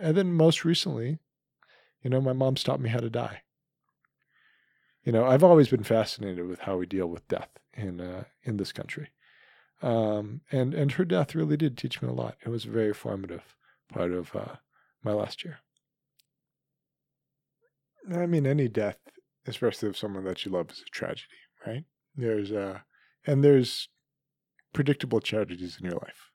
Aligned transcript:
And 0.00 0.16
then 0.16 0.32
most 0.32 0.64
recently, 0.64 1.18
you 2.02 2.10
know, 2.10 2.20
my 2.20 2.32
mom's 2.32 2.62
taught 2.62 2.80
me 2.80 2.90
how 2.90 3.00
to 3.00 3.10
die. 3.10 3.42
You 5.04 5.12
know, 5.12 5.24
I've 5.24 5.44
always 5.44 5.68
been 5.68 5.84
fascinated 5.84 6.46
with 6.46 6.60
how 6.60 6.76
we 6.76 6.86
deal 6.86 7.06
with 7.06 7.28
death 7.28 7.50
in 7.74 8.00
uh, 8.00 8.24
in 8.42 8.56
this 8.56 8.72
country, 8.72 9.10
um, 9.80 10.40
and 10.50 10.74
and 10.74 10.92
her 10.92 11.04
death 11.04 11.34
really 11.34 11.56
did 11.56 11.78
teach 11.78 12.02
me 12.02 12.08
a 12.08 12.12
lot. 12.12 12.36
It 12.44 12.48
was 12.48 12.64
a 12.64 12.70
very 12.70 12.92
formative 12.92 13.56
part 13.88 14.10
of 14.10 14.34
uh, 14.34 14.56
my 15.04 15.12
last 15.12 15.44
year. 15.44 15.58
I 18.12 18.26
mean, 18.26 18.46
any 18.46 18.68
death, 18.68 18.98
especially 19.46 19.88
of 19.88 19.96
someone 19.96 20.24
that 20.24 20.44
you 20.44 20.50
love, 20.50 20.70
is 20.70 20.82
a 20.84 20.90
tragedy, 20.90 21.38
right? 21.64 21.84
There's 22.16 22.50
uh, 22.50 22.80
and 23.26 23.44
there's 23.44 23.88
predictable 24.72 25.20
tragedies 25.20 25.78
in 25.78 25.86
your 25.86 25.98
life. 26.00 26.32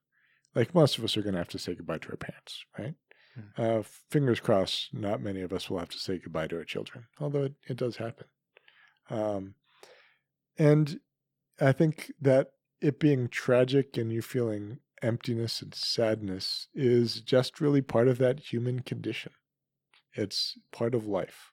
Like 0.55 0.73
most 0.73 0.98
of 0.98 1.04
us 1.04 1.16
are 1.18 1.21
going 1.21 1.34
to 1.34 1.39
have 1.39 1.50
to 1.50 1.59
say 1.59 1.75
goodbye 1.75 2.00
to 2.00 2.09
our 2.09 2.18
parents, 2.18 2.66
right? 2.78 2.96
Mm. 3.38 3.79
Uh, 3.79 3.84
fingers 4.09 4.39
crossed, 4.39 4.94
not 4.94 5.21
many 5.21 5.41
of 5.41 5.53
us 5.53 5.70
will 5.70 5.80
have 5.80 5.90
to 5.90 5.99
say 5.99 6.17
goodbye 6.17 6.48
to 6.48 6.58
our 6.58 6.63
children, 6.63 7.05
although 7.20 7.44
it, 7.44 7.54
it 7.67 7.77
does 7.77 7.98
happen. 7.98 8.27
Um, 9.09 9.55
and 10.57 10.99
I 11.59 11.71
think 11.71 12.12
that 12.20 12.52
it 12.81 12.99
being 12.99 13.27
tragic 13.27 13.98
and 13.98 14.12
you 14.12 14.21
feeling 14.21 14.80
emptiness 15.02 15.62
and 15.62 15.73
sadness 15.73 16.67
is 16.73 17.21
just 17.21 17.62
really 17.62 17.81
part 17.81 18.07
of 18.07 18.17
that 18.20 18.40
human 18.40 18.81
condition. 18.81 19.32
It's 20.13 20.57
part 20.71 20.93
of 20.93 21.07
life, 21.07 21.52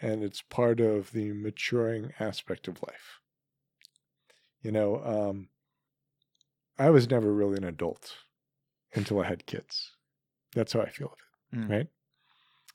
and 0.00 0.22
it's 0.22 0.42
part 0.42 0.80
of 0.80 1.12
the 1.12 1.32
maturing 1.32 2.12
aspect 2.20 2.68
of 2.68 2.82
life. 2.82 3.20
You 4.62 4.72
know, 4.72 5.02
um, 5.04 5.48
I 6.78 6.90
was 6.90 7.08
never 7.08 7.32
really 7.32 7.56
an 7.56 7.64
adult 7.64 8.14
until 8.94 9.20
I 9.20 9.26
had 9.26 9.46
kids. 9.46 9.92
That's 10.54 10.72
how 10.72 10.80
I 10.80 10.88
feel 10.88 11.08
of 11.12 11.58
it, 11.58 11.58
mm. 11.58 11.70
right? 11.70 11.88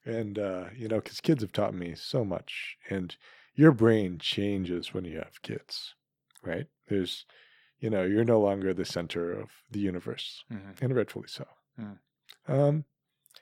And 0.05 0.37
uh, 0.37 0.65
you 0.75 0.87
know, 0.87 0.97
because 0.97 1.21
kids 1.21 1.41
have 1.41 1.51
taught 1.51 1.73
me 1.73 1.95
so 1.95 2.23
much, 2.23 2.77
and 2.89 3.15
your 3.55 3.71
brain 3.71 4.17
changes 4.19 4.93
when 4.93 5.05
you 5.05 5.17
have 5.17 5.41
kids, 5.41 5.95
right? 6.43 6.67
There's, 6.87 7.25
you 7.79 7.89
know, 7.89 8.03
you're 8.03 8.23
no 8.23 8.39
longer 8.39 8.73
the 8.73 8.85
center 8.85 9.31
of 9.31 9.49
the 9.69 9.79
universe, 9.79 10.43
mm-hmm. 10.51 10.83
and 10.83 10.95
rightfully 10.95 11.27
so. 11.27 11.45
Mm. 11.79 11.97
Um, 12.47 12.85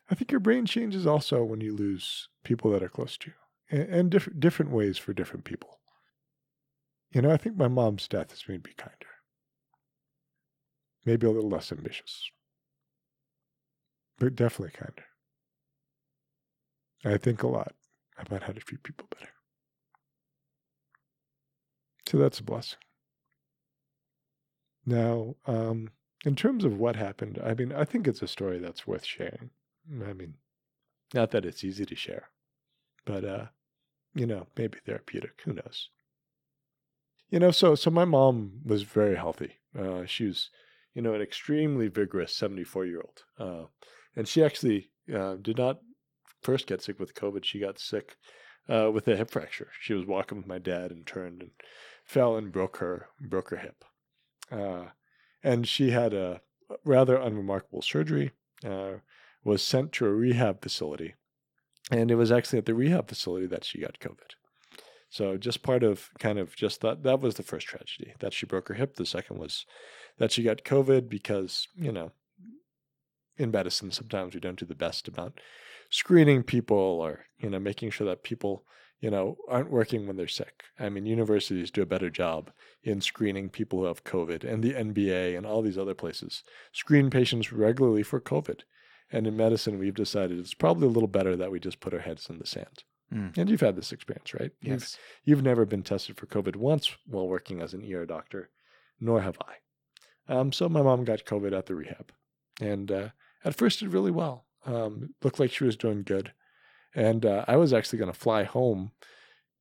I 0.10 0.16
think 0.16 0.32
your 0.32 0.40
brain 0.40 0.66
changes 0.66 1.06
also 1.06 1.44
when 1.44 1.62
you 1.62 1.76
lose 1.76 2.30
people 2.44 2.72
that 2.72 2.84
are 2.84 2.90
close 2.90 3.18
to 3.18 3.32
you, 3.32 3.80
and, 3.80 3.90
and 3.90 4.10
different 4.10 4.40
different 4.40 4.72
ways 4.72 4.98
for 4.98 5.14
different 5.14 5.46
people. 5.46 5.80
You 7.12 7.22
know, 7.22 7.32
I 7.32 7.38
think 7.38 7.56
my 7.56 7.68
mom's 7.68 8.08
death 8.08 8.32
has 8.32 8.44
made 8.48 8.66
me 8.66 8.72
kinder, 8.76 9.08
maybe 11.06 11.26
a 11.26 11.32
little 11.32 11.50
less 11.50 11.72
ambitious 11.72 12.30
but 14.20 14.36
definitely 14.36 14.74
kinder. 14.78 15.06
I 17.06 17.18
think 17.18 17.44
a 17.44 17.48
lot 17.48 17.74
about 18.18 18.44
how 18.44 18.54
to 18.54 18.60
treat 18.60 18.84
people 18.84 19.08
better. 19.18 19.32
So 22.08 22.18
that's 22.18 22.40
a 22.40 22.44
blessing. 22.44 22.80
Now, 24.86 25.36
um, 25.46 25.92
in 26.26 26.36
terms 26.36 26.64
of 26.64 26.78
what 26.78 26.96
happened, 26.96 27.40
I 27.44 27.54
mean, 27.54 27.74
I 27.74 27.84
think 27.84 28.08
it's 28.08 28.22
a 28.22 28.28
story 28.28 28.60
that's 28.60 28.88
worth 28.88 29.06
sharing. 29.06 29.50
I 30.04 30.14
mean, 30.14 30.36
not 31.14 31.32
that 31.32 31.46
it's 31.46 31.64
easy 31.64 31.86
to 31.86 31.96
share, 31.96 32.30
but 33.06 33.24
uh, 33.24 33.46
you 34.16 34.26
know, 34.26 34.48
maybe 34.58 34.80
therapeutic. 34.86 35.42
Who 35.44 35.54
knows? 35.54 35.90
You 37.30 37.40
know, 37.40 37.52
so 37.52 37.76
so 37.76 37.92
my 37.92 38.06
mom 38.06 38.62
was 38.66 38.84
very 38.84 39.16
healthy. 39.16 39.56
Uh, 39.78 40.06
she 40.06 40.26
was, 40.26 40.50
you 40.94 41.02
know, 41.02 41.14
an 41.14 41.22
extremely 41.22 41.88
vigorous 41.88 42.34
seventy-four 42.34 42.86
year 42.86 43.02
old. 43.02 43.24
Uh, 43.38 43.66
and 44.18 44.28
she 44.28 44.44
actually 44.44 44.90
uh, 45.16 45.36
did 45.36 45.58
not 45.58 45.80
first 46.42 46.68
get 46.68 46.82
sick 46.82 47.00
with 47.00 47.14
COVID. 47.14 47.46
She 47.46 47.60
got 47.60 47.80
sick 47.80 48.18
uh, 48.68 48.92
with 48.92 49.08
a 49.08 49.16
hip 49.16 49.30
fracture. 49.30 49.70
She 49.80 49.94
was 49.94 50.06
walking 50.06 50.40
with 50.40 50.48
my 50.48 50.58
dad 50.58 50.92
and 50.92 51.06
turned 51.06 51.42
and 51.42 51.52
fell 52.04 52.36
and 52.36 52.52
broke 52.52 52.78
her 52.78 53.08
broke 53.22 53.52
her 53.52 53.58
hip. 53.58 53.86
Uh, 54.52 54.88
and 55.44 55.68
she 55.68 55.92
had 55.92 56.14
a 56.14 56.42
rather 56.84 57.16
unremarkable 57.16 57.82
surgery. 57.82 58.32
Uh, 58.66 58.96
was 59.44 59.62
sent 59.62 59.94
to 59.94 60.06
a 60.06 60.12
rehab 60.12 60.62
facility, 60.62 61.14
and 61.92 62.12
it 62.12 62.16
was 62.16 62.32
actually 62.32 62.60
at 62.60 62.66
the 62.66 62.74
rehab 62.74 63.08
facility 63.08 63.46
that 63.46 63.64
she 63.64 63.80
got 63.80 64.00
COVID. 64.00 64.34
So 65.10 65.38
just 65.38 65.64
part 65.64 65.84
of 65.84 66.10
kind 66.20 66.38
of 66.38 66.56
just 66.56 66.82
that 66.82 67.04
that 67.04 67.22
was 67.22 67.36
the 67.36 67.44
first 67.44 67.68
tragedy 67.68 68.14
that 68.20 68.34
she 68.34 68.46
broke 68.46 68.68
her 68.68 68.74
hip. 68.74 68.96
The 68.96 69.06
second 69.06 69.38
was 69.38 69.66
that 70.18 70.32
she 70.32 70.44
got 70.44 70.66
COVID 70.66 71.08
because 71.08 71.68
you 71.76 71.92
know 71.92 72.12
in 73.38 73.52
medicine, 73.52 73.92
sometimes 73.92 74.34
we 74.34 74.40
don't 74.40 74.60
do 74.60 74.66
the 74.66 74.76
best 74.76 75.08
about 75.08 75.40
screening 75.90 76.44
people 76.44 76.78
or, 76.78 77.26
you 77.40 77.50
know, 77.50 77.60
making 77.60 77.92
sure 77.92 78.08
that 78.08 78.24
people, 78.24 78.66
you 79.00 79.10
know, 79.10 79.38
aren't 79.48 79.72
working 79.72 80.06
when 80.06 80.18
they're 80.18 80.28
sick. 80.28 80.64
I 80.80 80.90
mean, 80.90 81.06
universities 81.06 81.72
do 81.72 81.82
a 81.82 81.86
better 81.86 82.10
job 82.10 82.52
in 82.84 83.02
screening 83.02 83.50
people 83.50 83.80
who 83.80 83.86
have 83.86 84.04
COVID 84.04 84.44
and 84.44 84.64
the 84.64 84.74
NBA 84.74 85.38
and 85.38 85.46
all 85.46 85.62
these 85.62 85.78
other 85.78 85.94
places 85.94 86.44
screen 86.72 87.10
patients 87.10 87.52
regularly 87.54 88.04
for 88.04 88.20
COVID. 88.20 88.62
And 89.12 89.26
in 89.26 89.38
medicine, 89.38 89.80
we've 89.80 89.96
decided 89.96 90.40
it's 90.40 90.54
probably 90.54 90.88
a 90.88 90.92
little 90.92 91.08
better 91.08 91.38
that 91.38 91.52
we 91.52 91.60
just 91.60 91.80
put 91.80 91.94
our 91.94 92.02
heads 92.02 92.30
in 92.30 92.40
the 92.40 92.46
sand. 92.46 92.84
Mm. 93.14 93.38
And 93.38 93.50
you've 93.50 93.62
had 93.62 93.78
this 93.78 93.94
experience, 93.94 94.34
right? 94.34 94.52
Yes. 94.62 94.98
You've, 95.26 95.38
you've 95.38 95.46
never 95.46 95.66
been 95.66 95.84
tested 95.84 96.18
for 96.18 96.26
COVID 96.26 96.58
once 96.58 96.92
while 97.06 97.28
working 97.28 97.62
as 97.62 97.74
an 97.74 97.90
ER 97.90 98.06
doctor, 98.06 98.50
nor 99.00 99.22
have 99.22 99.38
I. 99.48 100.34
Um, 100.34 100.52
so 100.52 100.68
my 100.68 100.82
mom 100.82 101.06
got 101.06 101.26
COVID 101.26 101.58
at 101.58 101.68
the 101.68 101.76
rehab. 101.76 102.12
And 102.60 102.92
uh, 102.92 103.10
at 103.44 103.56
first 103.56 103.80
did 103.80 103.94
really 103.94 104.12
well. 104.12 104.46
Um, 104.66 105.14
looked 105.24 105.40
like 105.40 105.52
she 105.52 105.64
was 105.64 105.78
doing 105.78 106.04
good. 106.04 106.34
And 106.94 107.26
uh, 107.26 107.46
I 107.48 107.56
was 107.56 107.74
actually 107.74 108.00
going 108.00 108.12
to 108.12 108.18
fly 108.18 108.44
home 108.44 108.92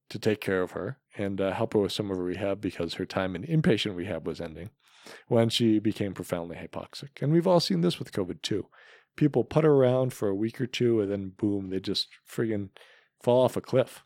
to 0.08 0.18
take 0.18 0.40
care 0.40 0.62
of 0.62 0.72
her 0.72 0.98
and 1.16 1.40
uh, 1.40 1.52
help 1.52 1.74
her 1.74 1.80
with 1.80 1.92
some 1.92 2.10
of 2.10 2.16
her 2.16 2.22
rehab 2.22 2.60
because 2.60 2.94
her 2.94 3.06
time 3.06 3.36
in 3.36 3.42
inpatient 3.44 3.96
rehab 3.96 4.26
was 4.26 4.40
ending 4.40 4.70
when 5.28 5.48
she 5.48 5.78
became 5.78 6.14
profoundly 6.14 6.56
hypoxic. 6.56 7.22
And 7.22 7.32
we've 7.32 7.46
all 7.46 7.60
seen 7.60 7.80
this 7.80 7.98
with 7.98 8.12
COVID 8.12 8.42
too. 8.42 8.66
People 9.16 9.44
putter 9.44 9.72
around 9.72 10.12
for 10.12 10.28
a 10.28 10.34
week 10.34 10.60
or 10.60 10.66
two 10.66 11.00
and 11.00 11.10
then 11.10 11.32
boom, 11.36 11.70
they 11.70 11.80
just 11.80 12.08
friggin' 12.28 12.70
fall 13.22 13.44
off 13.44 13.56
a 13.56 13.60
cliff. 13.60 14.02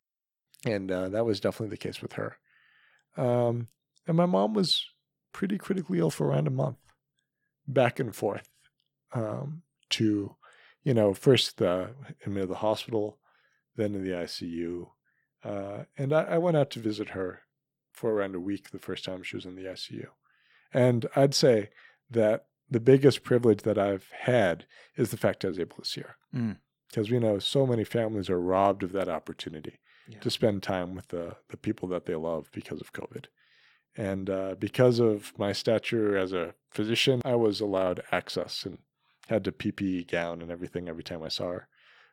And 0.67 0.91
uh, 0.91 1.09
that 1.09 1.25
was 1.25 1.41
definitely 1.41 1.71
the 1.71 1.79
case 1.79 2.03
with 2.03 2.15
her. 2.15 2.37
Um, 3.17 3.69
and 4.07 4.17
my 4.17 4.27
mom 4.27 4.55
was 4.55 4.85
pretty 5.33 5.57
critically 5.57 5.99
ill 5.99 6.11
for 6.11 6.27
around 6.27 6.47
a 6.47 6.51
month, 6.51 6.79
back 7.67 7.99
and 7.99 8.15
forth 8.15 8.50
um, 9.13 9.63
to, 9.91 10.37
you 10.83 10.95
know, 10.95 11.15
first 11.15 11.59
the 11.59 11.91
in 12.25 12.35
the 12.35 12.55
hospital, 12.55 13.19
then 13.77 13.95
in 13.95 14.05
the 14.05 14.11
ICU, 14.11 14.89
uh, 15.45 15.85
and 15.97 16.13
I, 16.13 16.23
I, 16.23 16.39
went 16.39 16.57
out 16.57 16.71
to 16.71 16.81
visit 16.81 17.11
her 17.11 17.41
for 17.93 18.13
around 18.13 18.35
a 18.35 18.41
week 18.41 18.71
the 18.71 18.79
first 18.79 19.05
time 19.05 19.23
she 19.23 19.37
was 19.37 19.47
in 19.47 19.57
the 19.57 19.65
ICU, 19.65 20.07
and 20.73 21.07
I'd 21.17 21.35
say 21.35 21.71
that 22.11 22.47
the 22.71 22.81
biggest 22.81 23.25
privilege 23.25 23.63
that 23.63 23.79
I've 23.79 24.09
had 24.21 24.67
is 24.97 25.11
the 25.11 25.17
fact 25.17 25.45
I 25.45 25.49
was 25.49 25.59
able 25.59 25.77
to 25.79 25.85
see 25.85 26.03
her, 26.03 26.17
because 26.89 27.09
mm. 27.09 27.13
we 27.13 27.19
know 27.19 27.39
so 27.39 27.67
many 27.67 27.85
families 27.85 28.31
are 28.31 28.41
robbed 28.41 28.83
of 28.83 28.93
that 28.93 29.09
opportunity 29.09 29.79
yeah. 30.09 30.21
to 30.21 30.31
spend 30.31 30.63
time 30.63 30.95
with 30.95 31.09
the 31.09 31.37
the 31.49 31.57
people 31.57 31.89
that 31.89 32.07
they 32.07 32.15
love 32.15 32.51
because 32.53 32.81
of 32.81 32.93
COVID. 32.93 33.27
And 33.97 34.31
uh, 34.31 34.55
because 34.59 35.01
of 35.01 35.33
my 35.37 35.53
stature 35.53 36.17
as 36.17 36.33
a 36.33 36.55
physician, 36.71 37.21
I 37.25 37.35
was 37.35 37.61
allowed 37.61 38.03
access 38.13 38.65
and 38.65 38.79
had 39.31 39.45
to 39.45 39.53
PPE 39.53 40.11
gown 40.11 40.43
and 40.43 40.51
everything 40.51 40.89
every 40.89 41.05
time 41.05 41.23
I 41.23 41.29
saw 41.29 41.53
her, 41.53 41.69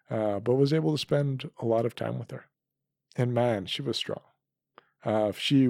uh, 0.10 0.40
but 0.40 0.56
was 0.56 0.72
able 0.72 0.92
to 0.92 0.98
spend 0.98 1.50
a 1.60 1.66
lot 1.66 1.86
of 1.86 1.96
time 1.96 2.18
with 2.18 2.32
her. 2.32 2.46
And 3.18 3.34
man, 3.34 3.66
she 3.66 3.82
was 3.82 3.98
strong. 3.98 4.22
Uh, 5.04 5.32
she 5.34 5.70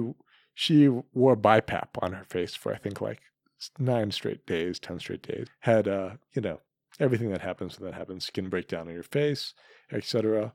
she 0.54 0.88
wore 0.88 1.36
BiPAP 1.36 1.88
on 2.02 2.12
her 2.12 2.24
face 2.24 2.54
for 2.54 2.72
I 2.72 2.76
think 2.76 3.00
like 3.00 3.20
nine 3.78 4.10
straight 4.10 4.46
days, 4.46 4.78
ten 4.78 4.98
straight 4.98 5.22
days. 5.22 5.46
Had 5.60 5.88
uh, 5.88 6.10
you 6.34 6.42
know 6.42 6.60
everything 7.00 7.30
that 7.30 7.40
happens 7.40 7.78
when 7.78 7.90
that 7.90 7.96
happens, 7.96 8.26
skin 8.26 8.48
breakdown 8.48 8.88
on 8.88 8.94
your 8.94 9.02
face, 9.02 9.54
etc. 9.90 10.52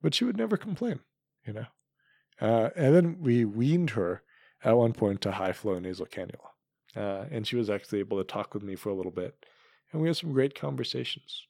But 0.00 0.14
she 0.14 0.24
would 0.24 0.36
never 0.36 0.56
complain, 0.56 1.00
you 1.44 1.54
know. 1.54 1.66
Uh, 2.40 2.70
and 2.76 2.94
then 2.94 3.16
we 3.20 3.44
weaned 3.44 3.90
her 3.90 4.22
at 4.62 4.76
one 4.76 4.92
point 4.92 5.20
to 5.22 5.32
high 5.32 5.52
flow 5.52 5.78
nasal 5.78 6.06
cannula, 6.06 6.50
uh, 6.94 7.24
and 7.30 7.46
she 7.46 7.56
was 7.56 7.68
actually 7.68 7.98
able 7.98 8.18
to 8.18 8.24
talk 8.24 8.54
with 8.54 8.62
me 8.62 8.76
for 8.76 8.90
a 8.90 8.94
little 8.94 9.10
bit 9.10 9.44
and 9.92 10.02
we 10.02 10.08
had 10.08 10.16
some 10.16 10.32
great 10.32 10.58
conversations. 10.58 11.46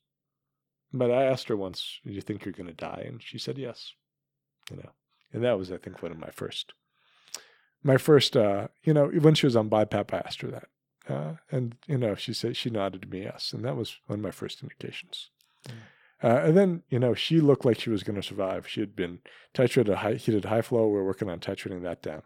But 0.93 1.11
I 1.11 1.25
asked 1.25 1.49
her 1.49 1.56
once, 1.56 2.00
"Do 2.05 2.12
you 2.12 2.21
think 2.21 2.44
you're 2.44 2.53
going 2.53 2.69
to 2.69 2.73
die?" 2.73 3.05
And 3.06 3.23
she 3.23 3.38
said 3.38 3.59
yes. 3.59 3.93
You 4.71 4.77
know, 4.77 4.91
and 5.33 5.44
that 5.44 5.59
was, 5.59 5.71
I 5.71 5.77
think, 5.77 6.03
one 6.03 6.12
of 6.12 6.19
my 6.19 6.31
first, 6.31 6.73
my 7.83 7.97
first, 7.97 8.37
uh, 8.37 8.69
you 8.83 8.93
know, 8.93 9.09
when 9.09 9.35
she 9.35 9.47
was 9.47 9.56
on 9.56 9.71
BiPAP, 9.71 10.12
I 10.12 10.19
asked 10.19 10.41
her 10.41 10.49
that, 10.49 10.69
uh, 11.09 11.35
and 11.50 11.77
you 11.87 11.99
know, 11.99 12.15
she 12.15 12.33
said 12.33 12.56
she 12.56 12.71
nodded 12.71 13.03
to 13.03 13.09
me 13.09 13.23
yes, 13.23 13.53
and 13.53 13.65
that 13.65 13.77
was 13.77 13.99
one 14.06 14.19
of 14.19 14.25
my 14.25 14.31
first 14.31 14.62
indications. 14.62 15.31
Mm. 15.69 15.73
Uh, 16.23 16.41
and 16.44 16.56
then, 16.56 16.82
you 16.89 16.99
know, 16.99 17.15
she 17.15 17.41
looked 17.41 17.65
like 17.65 17.79
she 17.79 17.91
was 17.91 18.03
going 18.03 18.17
to 18.17 18.27
survive. 18.27 18.67
She 18.67 18.81
had 18.81 18.97
been 18.97 19.19
titrated 19.55 19.97
high, 19.97 20.15
heated 20.15 20.47
high 20.47 20.62
flow. 20.62 20.89
We 20.89 20.99
are 20.99 21.05
working 21.05 21.29
on 21.29 21.41
titrating 21.41 21.82
that 21.82 22.03
down. 22.03 22.23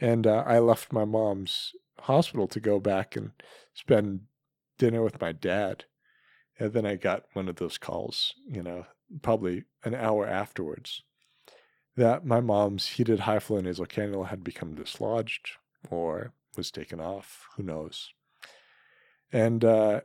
And 0.00 0.26
uh, 0.26 0.42
I 0.46 0.58
left 0.58 0.92
my 0.92 1.04
mom's 1.04 1.72
hospital 2.00 2.48
to 2.48 2.60
go 2.60 2.80
back 2.80 3.14
and 3.14 3.30
spend 3.74 4.22
dinner 4.78 5.02
with 5.02 5.20
my 5.20 5.32
dad. 5.32 5.84
And 6.58 6.72
then 6.72 6.86
I 6.86 6.96
got 6.96 7.24
one 7.32 7.48
of 7.48 7.56
those 7.56 7.78
calls, 7.78 8.34
you 8.46 8.62
know, 8.62 8.86
probably 9.22 9.64
an 9.84 9.94
hour 9.94 10.26
afterwards, 10.26 11.02
that 11.96 12.24
my 12.24 12.40
mom's 12.40 12.86
heated 12.86 13.20
high 13.20 13.40
flow 13.40 13.60
nasal 13.60 13.86
cannula 13.86 14.28
had 14.28 14.44
become 14.44 14.74
dislodged 14.74 15.50
or 15.90 16.32
was 16.56 16.70
taken 16.70 17.00
off. 17.00 17.46
Who 17.56 17.62
knows? 17.62 18.10
And 19.32 19.64
uh, 19.64 20.00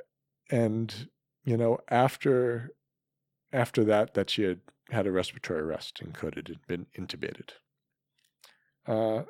and 0.49 1.09
you 1.45 1.57
know 1.57 1.79
after 1.89 2.71
after 3.53 3.83
that 3.83 4.13
that 4.15 4.29
she 4.29 4.43
had 4.43 4.59
had 4.89 5.07
a 5.07 5.11
respiratory 5.11 5.61
arrest 5.61 5.99
and 6.01 6.13
could 6.13 6.35
have 6.35 6.67
been 6.67 6.87
intubated. 6.97 7.49
Uh, 8.87 9.23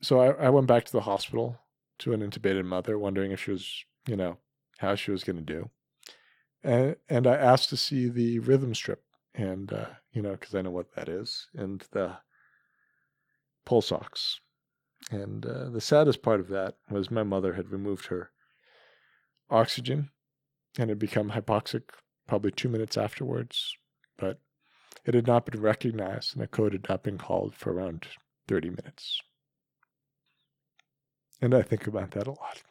so 0.00 0.20
I, 0.20 0.46
I 0.46 0.50
went 0.50 0.66
back 0.66 0.84
to 0.86 0.92
the 0.92 1.02
hospital 1.02 1.58
to 1.98 2.14
an 2.14 2.20
intubated 2.20 2.64
mother, 2.64 2.98
wondering 2.98 3.30
if 3.30 3.42
she 3.42 3.50
was, 3.50 3.84
you 4.06 4.16
know, 4.16 4.38
how 4.80 4.94
she 4.94 5.10
was 5.10 5.24
going 5.24 5.36
to 5.36 5.42
do. 5.42 5.70
And, 6.62 6.96
and 7.08 7.26
I 7.26 7.36
asked 7.36 7.68
to 7.68 7.76
see 7.76 8.08
the 8.08 8.38
rhythm 8.38 8.74
strip, 8.74 9.02
and, 9.34 9.72
uh, 9.72 9.86
you 10.12 10.22
know, 10.22 10.32
because 10.32 10.54
I 10.54 10.62
know 10.62 10.70
what 10.70 10.94
that 10.94 11.08
is, 11.08 11.48
and 11.54 11.84
the 11.92 12.16
pulse 13.66 13.92
ox. 13.92 14.40
And 15.10 15.44
uh, 15.44 15.68
the 15.68 15.80
saddest 15.80 16.22
part 16.22 16.40
of 16.40 16.48
that 16.48 16.76
was 16.90 17.10
my 17.10 17.22
mother 17.22 17.54
had 17.54 17.70
removed 17.70 18.06
her 18.06 18.30
oxygen 19.50 20.10
and 20.78 20.88
had 20.88 20.98
become 20.98 21.30
hypoxic 21.30 21.82
probably 22.26 22.50
two 22.50 22.68
minutes 22.68 22.96
afterwards, 22.96 23.74
but 24.18 24.38
it 25.04 25.14
had 25.14 25.26
not 25.26 25.46
been 25.46 25.60
recognized 25.60 26.34
and 26.34 26.44
a 26.44 26.46
code 26.46 26.72
had 26.72 26.88
not 26.88 27.02
been 27.02 27.18
called 27.18 27.54
for 27.54 27.72
around 27.72 28.06
30 28.48 28.70
minutes. 28.70 29.20
And 31.42 31.54
I 31.54 31.62
think 31.62 31.86
about 31.86 32.12
that 32.12 32.26
a 32.26 32.30
lot. 32.30 32.62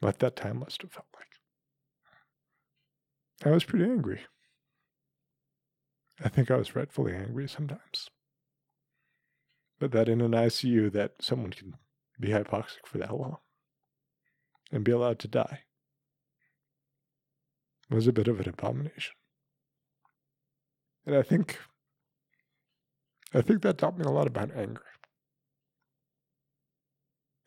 What 0.00 0.18
that 0.18 0.36
time 0.36 0.58
must 0.60 0.82
have 0.82 0.92
felt 0.92 1.06
like. 1.14 1.26
I 3.44 3.50
was 3.50 3.64
pretty 3.64 3.84
angry. 3.84 4.22
I 6.22 6.28
think 6.28 6.50
I 6.50 6.56
was 6.56 6.74
rightfully 6.74 7.14
angry 7.14 7.48
sometimes. 7.48 8.08
But 9.78 9.92
that 9.92 10.08
in 10.08 10.20
an 10.20 10.32
ICU 10.32 10.92
that 10.92 11.12
someone 11.20 11.50
can 11.50 11.74
be 12.18 12.28
hypoxic 12.28 12.86
for 12.86 12.98
that 12.98 13.14
long 13.14 13.38
and 14.72 14.84
be 14.84 14.92
allowed 14.92 15.18
to 15.20 15.28
die 15.28 15.60
was 17.90 18.06
a 18.06 18.12
bit 18.12 18.28
of 18.28 18.40
an 18.40 18.48
abomination. 18.48 19.14
And 21.06 21.16
I 21.16 21.22
think 21.22 21.58
I 23.32 23.40
think 23.40 23.62
that 23.62 23.78
taught 23.78 23.98
me 23.98 24.04
a 24.04 24.10
lot 24.10 24.26
about 24.26 24.50
anger 24.54 24.82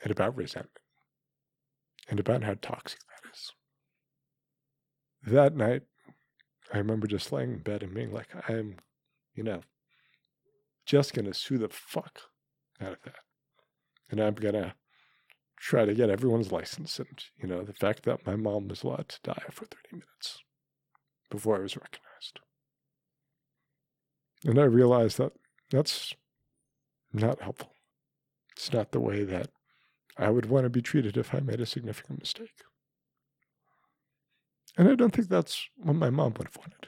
and 0.01 0.11
about 0.11 0.35
resentment 0.35 0.82
and 2.09 2.19
about 2.19 2.43
how 2.43 2.55
toxic 2.61 2.99
that 2.99 3.29
is. 3.31 3.51
That 5.25 5.55
night, 5.55 5.83
I 6.73 6.77
remember 6.77 7.07
just 7.07 7.31
laying 7.31 7.53
in 7.53 7.59
bed 7.59 7.83
and 7.83 7.93
being 7.93 8.11
like, 8.11 8.29
I'm, 8.49 8.77
you 9.35 9.43
know, 9.43 9.61
just 10.85 11.13
going 11.13 11.25
to 11.25 11.33
sue 11.33 11.57
the 11.57 11.69
fuck 11.69 12.19
out 12.81 12.93
of 12.93 13.01
that. 13.05 13.15
And 14.09 14.19
I'm 14.19 14.35
going 14.35 14.55
to 14.55 14.73
try 15.57 15.85
to 15.85 15.93
get 15.93 16.09
everyone's 16.09 16.51
license. 16.51 16.99
And, 16.99 17.23
you 17.41 17.47
know, 17.47 17.63
the 17.63 17.73
fact 17.73 18.03
that 18.03 18.25
my 18.25 18.35
mom 18.35 18.67
was 18.67 18.83
allowed 18.83 19.09
to 19.09 19.19
die 19.23 19.43
for 19.51 19.65
30 19.65 19.77
minutes 19.91 20.43
before 21.31 21.57
I 21.57 21.61
was 21.61 21.77
recognized. 21.77 22.39
And 24.45 24.59
I 24.59 24.63
realized 24.63 25.17
that 25.19 25.31
that's 25.71 26.13
not 27.13 27.41
helpful. 27.41 27.71
It's 28.55 28.73
not 28.73 28.91
the 28.91 28.99
way 28.99 29.23
that 29.23 29.49
I 30.17 30.29
would 30.29 30.45
want 30.45 30.65
to 30.65 30.69
be 30.69 30.81
treated 30.81 31.17
if 31.17 31.33
I 31.33 31.39
made 31.39 31.59
a 31.59 31.65
significant 31.65 32.19
mistake. 32.19 32.63
And 34.77 34.89
I 34.89 34.95
don't 34.95 35.11
think 35.13 35.27
that's 35.27 35.67
what 35.75 35.95
my 35.95 36.09
mom 36.09 36.33
would 36.37 36.47
have 36.47 36.57
wanted. 36.57 36.87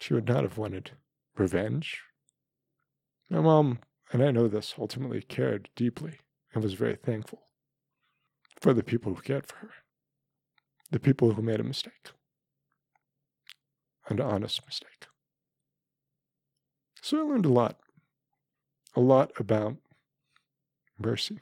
She 0.00 0.14
would 0.14 0.28
not 0.28 0.42
have 0.42 0.58
wanted 0.58 0.92
revenge. 1.36 2.02
My 3.30 3.40
mom, 3.40 3.78
and 4.12 4.22
I 4.22 4.30
know 4.30 4.48
this, 4.48 4.74
ultimately 4.78 5.22
cared 5.22 5.70
deeply 5.76 6.18
and 6.52 6.62
was 6.62 6.74
very 6.74 6.96
thankful 6.96 7.40
for 8.60 8.74
the 8.74 8.82
people 8.82 9.14
who 9.14 9.22
cared 9.22 9.46
for 9.46 9.56
her, 9.56 9.70
the 10.90 11.00
people 11.00 11.32
who 11.32 11.42
made 11.42 11.60
a 11.60 11.64
mistake, 11.64 12.12
an 14.08 14.20
honest 14.20 14.64
mistake. 14.66 15.06
So 17.00 17.18
I 17.18 17.22
learned 17.22 17.46
a 17.46 17.52
lot, 17.52 17.78
a 18.94 19.00
lot 19.00 19.32
about 19.38 19.76
mercy 20.98 21.40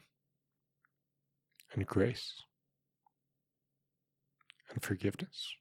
and 1.72 1.86
grace 1.86 2.42
and 4.70 4.82
forgiveness. 4.82 5.54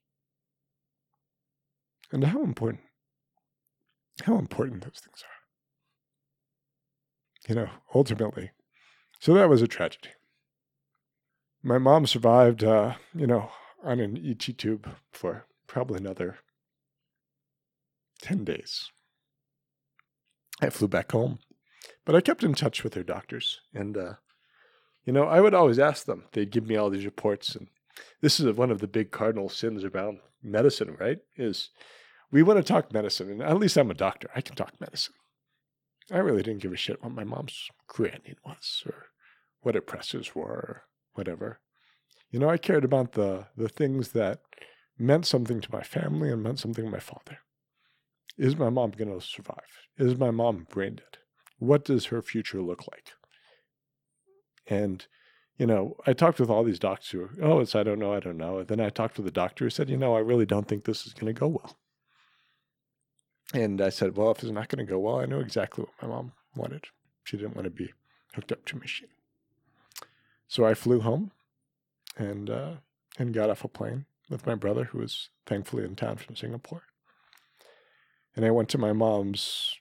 And 2.12 2.26
how 2.26 2.44
important 2.44 2.82
how 4.24 4.38
important 4.38 4.84
those 4.84 5.00
things 5.02 5.24
are. 5.24 5.40
You 7.50 7.56
know 7.56 7.70
ultimately 7.96 8.52
so 9.20 9.34
that 9.36 9.50
was 9.50 9.62
a 9.62 9.68
tragedy. 9.68 10.10
My 11.64 11.78
mom 11.78 12.08
survived 12.08 12.64
uh, 12.64 12.96
you 13.14 13.28
know 13.28 13.52
on 13.84 14.00
an 14.00 14.22
et 14.24 14.40
tube 14.58 14.90
for 15.12 15.46
probably 15.68 15.98
another 15.98 16.38
10 18.22 18.44
days. 18.44 18.92
I 20.62 20.70
flew 20.70 20.88
back 20.88 21.12
home. 21.12 21.40
But 22.06 22.16
I 22.16 22.22
kept 22.22 22.44
in 22.44 22.54
touch 22.54 22.84
with 22.84 22.94
her 22.96 23.04
doctors. 23.04 23.62
And, 23.74 23.98
uh, 23.98 24.14
you 25.06 25.14
know, 25.14 25.26
I 25.26 25.42
would 25.42 25.54
always 25.54 25.80
ask 25.80 26.06
them. 26.06 26.26
They'd 26.32 26.52
give 26.52 26.68
me 26.68 26.76
all 26.76 26.90
these 26.90 27.06
reports. 27.06 27.56
And 27.56 27.68
this 28.22 28.40
is 28.40 28.56
one 28.56 28.72
of 28.72 28.80
the 28.80 28.88
big 28.88 29.12
cardinal 29.12 29.50
sins 29.50 29.84
around 29.84 30.20
medicine, 30.42 30.96
right? 31.00 31.20
Is 31.38 31.70
we 32.32 32.44
want 32.44 32.58
to 32.58 32.64
talk 32.64 32.94
medicine. 32.94 33.30
And 33.30 33.42
at 33.42 33.60
least 33.60 33.78
I'm 33.78 33.92
a 33.92 33.96
doctor. 33.96 34.30
I 34.36 34.42
can 34.42 34.56
talk 34.56 34.80
medicine. 34.80 35.14
I 36.12 36.18
really 36.18 36.44
didn't 36.44 36.62
give 36.62 36.74
a 36.74 36.78
shit 36.78 37.04
what 37.04 37.14
my 37.14 37.24
mom's 37.24 37.70
creatinine 37.90 38.36
was 38.46 38.84
or 38.86 39.06
what 39.62 39.76
her 39.76 39.82
pressures 39.82 40.36
were 40.36 40.44
or 40.44 40.84
whatever. 41.14 41.60
You 42.32 42.40
know, 42.40 42.50
I 42.50 42.58
cared 42.58 42.84
about 42.84 43.14
the, 43.14 43.48
the 43.56 43.70
things 43.70 44.10
that 44.14 44.40
meant 44.98 45.26
something 45.26 45.62
to 45.62 45.72
my 45.72 45.84
family 45.84 46.32
and 46.32 46.42
meant 46.42 46.60
something 46.60 46.86
to 46.86 46.92
my 46.92 47.00
father. 47.00 47.40
Is 48.38 48.56
my 48.56 48.70
mom 48.70 48.92
going 48.92 49.14
to 49.14 49.26
survive? 49.26 49.88
Is 49.98 50.18
my 50.18 50.32
mom 50.32 50.66
brain 50.70 50.96
dead? 50.96 51.18
What 51.62 51.86
does 51.86 52.06
her 52.06 52.24
future 52.24 52.60
look 52.60 52.88
like? 52.92 53.12
And, 54.66 55.06
you 55.60 55.68
know, 55.68 55.96
I 56.08 56.14
talked 56.14 56.40
with 56.40 56.50
all 56.50 56.64
these 56.64 56.80
doctors 56.80 57.12
who, 57.12 57.30
oh, 57.40 57.60
it's, 57.60 57.76
I 57.76 57.84
don't 57.84 58.00
know, 58.00 58.14
I 58.14 58.20
don't 58.20 58.38
know. 58.38 58.58
And 58.58 58.68
then 58.68 58.80
I 58.80 58.90
talked 58.90 59.18
with 59.18 59.26
the 59.26 59.32
doctor 59.32 59.66
who 59.66 59.70
said, 59.70 59.88
you 59.88 59.96
know, 59.96 60.16
I 60.16 60.22
really 60.22 60.48
don't 60.48 60.68
think 60.68 60.86
this 60.86 61.06
is 61.06 61.14
going 61.14 61.32
to 61.32 61.40
go 61.40 61.48
well. 61.48 61.78
And 63.54 63.80
I 63.80 63.90
said, 63.90 64.18
well, 64.18 64.32
if 64.32 64.42
it's 64.42 64.52
not 64.52 64.70
going 64.70 64.84
to 64.84 64.92
go 64.92 64.98
well, 64.98 65.20
I 65.20 65.26
know 65.28 65.40
exactly 65.40 65.84
what 65.84 66.02
my 66.02 66.08
mom 66.08 66.32
wanted. 66.56 66.86
She 67.26 67.38
didn't 67.38 67.56
want 67.56 67.66
to 67.66 67.70
be 67.70 67.94
hooked 68.34 68.52
up 68.52 68.66
to 68.66 68.78
a 68.78 68.80
machine. 68.80 69.10
So 70.48 70.66
I 70.66 70.74
flew 70.74 71.02
home 71.02 71.30
and, 72.18 72.50
uh, 72.50 72.72
and 73.20 73.36
got 73.36 73.52
off 73.52 73.64
a 73.64 73.68
plane 73.68 74.06
with 74.32 74.48
my 74.48 74.56
brother, 74.56 74.86
who 74.86 74.98
was 74.98 75.30
thankfully 75.46 75.84
in 75.84 75.96
town 75.96 76.18
from 76.18 76.36
Singapore. 76.36 76.86
And 78.36 78.46
I 78.46 78.50
went 78.50 78.70
to 78.70 78.80
my 78.80 78.94
mom's, 78.94 79.76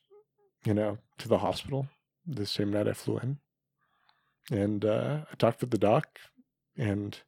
you 0.64 0.74
know, 0.74 0.98
to 1.18 1.28
the 1.28 1.38
hospital 1.38 1.88
the 2.26 2.46
same 2.46 2.70
night 2.72 2.88
I 2.88 2.92
flew 2.92 3.18
in. 3.18 3.38
And 4.50 4.84
uh, 4.84 5.20
I 5.30 5.34
talked 5.36 5.60
with 5.60 5.70
the 5.70 5.78
doc 5.78 6.18
and 6.76 7.18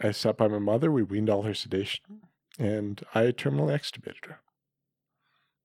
I 0.00 0.10
sat 0.10 0.36
by 0.36 0.48
my 0.48 0.58
mother. 0.58 0.90
We 0.90 1.02
weaned 1.02 1.30
all 1.30 1.42
her 1.42 1.54
sedation 1.54 2.22
and 2.58 3.02
I 3.14 3.26
terminally 3.26 3.74
extubated 3.78 4.26
her. 4.26 4.40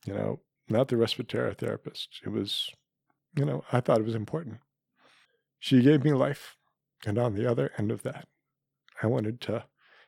You 0.06 0.14
know, 0.14 0.40
not 0.70 0.88
the 0.88 0.98
respiratory 0.98 1.54
therapist. 1.54 2.22
It 2.24 2.30
was, 2.30 2.70
you 3.36 3.46
know, 3.46 3.64
I 3.72 3.82
thought 3.82 4.00
it 4.00 4.06
was 4.06 4.16
important. 4.16 4.58
She 5.60 5.82
gave 5.82 6.04
me 6.04 6.14
life. 6.14 6.56
And 7.06 7.18
on 7.18 7.36
the 7.36 7.50
other 7.50 7.72
end 7.78 7.92
of 7.92 8.04
that, 8.04 8.28
I 9.02 9.08
wanted 9.08 9.40
to 9.42 9.66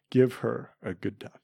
give 0.09 0.35
her 0.35 0.71
a 0.83 0.93
good 0.93 1.19
death. 1.19 1.39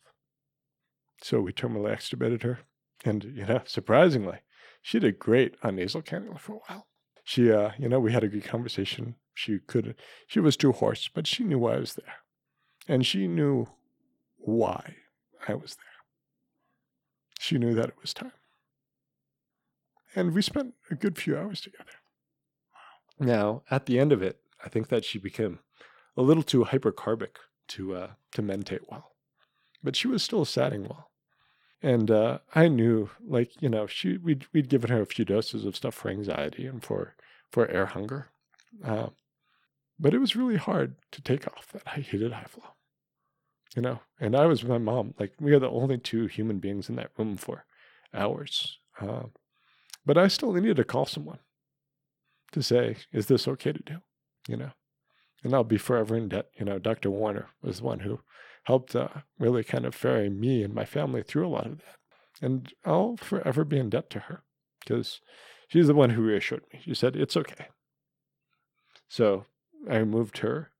So 1.21 1.39
we 1.39 1.53
terminally 1.53 1.95
extubated 1.95 2.43
her 2.43 2.59
and, 3.05 3.23
you 3.23 3.45
know, 3.45 3.61
surprisingly, 3.65 4.39
she 4.87 4.99
did 4.99 5.19
great 5.19 5.53
on 5.63 5.75
nasal 5.75 6.01
cannula 6.01 6.39
for 6.39 6.53
a 6.53 6.59
while. 6.65 6.87
She, 7.25 7.51
uh, 7.51 7.71
you 7.77 7.89
know, 7.89 7.99
we 7.99 8.13
had 8.13 8.23
a 8.23 8.29
good 8.29 8.45
conversation. 8.45 9.15
She 9.33 9.59
could, 9.59 9.95
she 10.27 10.39
was 10.39 10.55
too 10.55 10.71
hoarse, 10.71 11.09
but 11.13 11.27
she 11.27 11.43
knew 11.43 11.65
I 11.65 11.75
was 11.75 11.95
there. 11.95 12.13
And 12.87 13.05
she 13.05 13.27
knew 13.27 13.67
why 14.37 14.95
I 15.45 15.55
was 15.55 15.75
there. 15.75 16.05
She 17.37 17.57
knew 17.57 17.75
that 17.75 17.89
it 17.89 17.95
was 18.01 18.13
time. 18.13 18.31
And 20.15 20.33
we 20.33 20.41
spent 20.41 20.73
a 20.89 20.95
good 20.95 21.17
few 21.17 21.37
hours 21.37 21.59
together. 21.59 21.91
Now, 23.19 23.63
at 23.69 23.87
the 23.87 23.99
end 23.99 24.13
of 24.13 24.21
it, 24.21 24.39
I 24.63 24.69
think 24.69 24.87
that 24.87 25.03
she 25.03 25.19
became 25.19 25.59
a 26.15 26.21
little 26.21 26.43
too 26.43 26.63
hypercarbic 26.63 27.35
to 27.69 27.93
uh, 27.93 28.11
to 28.31 28.41
mentate 28.41 28.89
well, 28.89 29.11
but 29.83 29.97
she 29.97 30.07
was 30.07 30.23
still 30.23 30.45
satting 30.45 30.83
well. 30.83 31.06
And 31.81 32.09
uh, 32.09 32.39
I 32.55 32.67
knew, 32.67 33.09
like 33.25 33.61
you 33.61 33.69
know, 33.69 33.85
she 33.85 34.17
we'd 34.17 34.47
we'd 34.51 34.69
given 34.69 34.89
her 34.89 35.01
a 35.01 35.05
few 35.05 35.25
doses 35.25 35.65
of 35.65 35.75
stuff 35.75 35.93
for 35.93 36.09
anxiety 36.09 36.65
and 36.65 36.83
for 36.83 37.15
for 37.51 37.67
air 37.67 37.85
hunger. 37.85 38.29
Uh, 38.83 39.07
but 39.99 40.13
it 40.13 40.19
was 40.19 40.35
really 40.35 40.57
hard 40.57 40.95
to 41.11 41.21
take 41.21 41.47
off 41.47 41.67
that 41.73 41.83
I 41.85 41.99
hated 41.99 42.31
high 42.31 42.45
flow. 42.45 42.73
You 43.75 43.81
know, 43.83 43.99
and 44.19 44.35
I 44.35 44.47
was 44.47 44.63
with 44.63 44.71
my 44.71 44.79
mom. 44.79 45.13
Like 45.19 45.33
we 45.39 45.53
are 45.53 45.59
the 45.59 45.69
only 45.69 45.99
two 45.99 46.25
human 46.25 46.59
beings 46.59 46.89
in 46.89 46.95
that 46.95 47.11
room 47.17 47.37
for 47.37 47.65
hours. 48.13 48.79
Uh, 48.99 49.23
but 50.05 50.17
I 50.17 50.27
still 50.29 50.53
needed 50.53 50.77
to 50.77 50.83
call 50.83 51.05
someone 51.05 51.39
to 52.53 52.63
say, 52.63 52.97
"Is 53.11 53.27
this 53.27 53.47
okay 53.47 53.71
to 53.71 53.83
do?" 53.83 53.97
You 54.47 54.57
know, 54.57 54.71
and 55.43 55.53
I'll 55.53 55.63
be 55.63 55.77
forever 55.77 56.15
in 56.15 56.29
debt. 56.29 56.49
You 56.57 56.65
know, 56.65 56.79
Dr. 56.79 57.11
Warner 57.11 57.49
was 57.61 57.77
the 57.77 57.85
one 57.85 57.99
who 57.99 58.21
helped 58.67 58.95
uh, 58.97 59.07
really 59.39 59.63
kind 59.63 59.85
of 59.85 59.95
ferry 59.95 60.29
me 60.29 60.61
and 60.61 60.73
my 60.73 60.83
family 60.83 61.23
through 61.23 61.47
a 61.47 61.55
lot 61.55 61.65
of 61.65 61.77
that, 61.77 61.95
and 62.41 62.73
I'll 62.83 63.15
forever 63.15 63.63
be 63.63 63.79
in 63.79 63.89
debt 63.89 64.09
to 64.09 64.19
her 64.19 64.43
because 64.81 65.21
she's 65.69 65.87
the 65.87 65.95
one 65.95 66.09
who 66.11 66.21
reassured 66.21 66.63
me. 66.73 66.81
She 66.83 66.93
said, 66.93 67.15
"It's 67.15 67.37
okay." 67.37 67.67
So 69.07 69.45
I 69.89 70.03
moved 70.03 70.39
her 70.39 70.71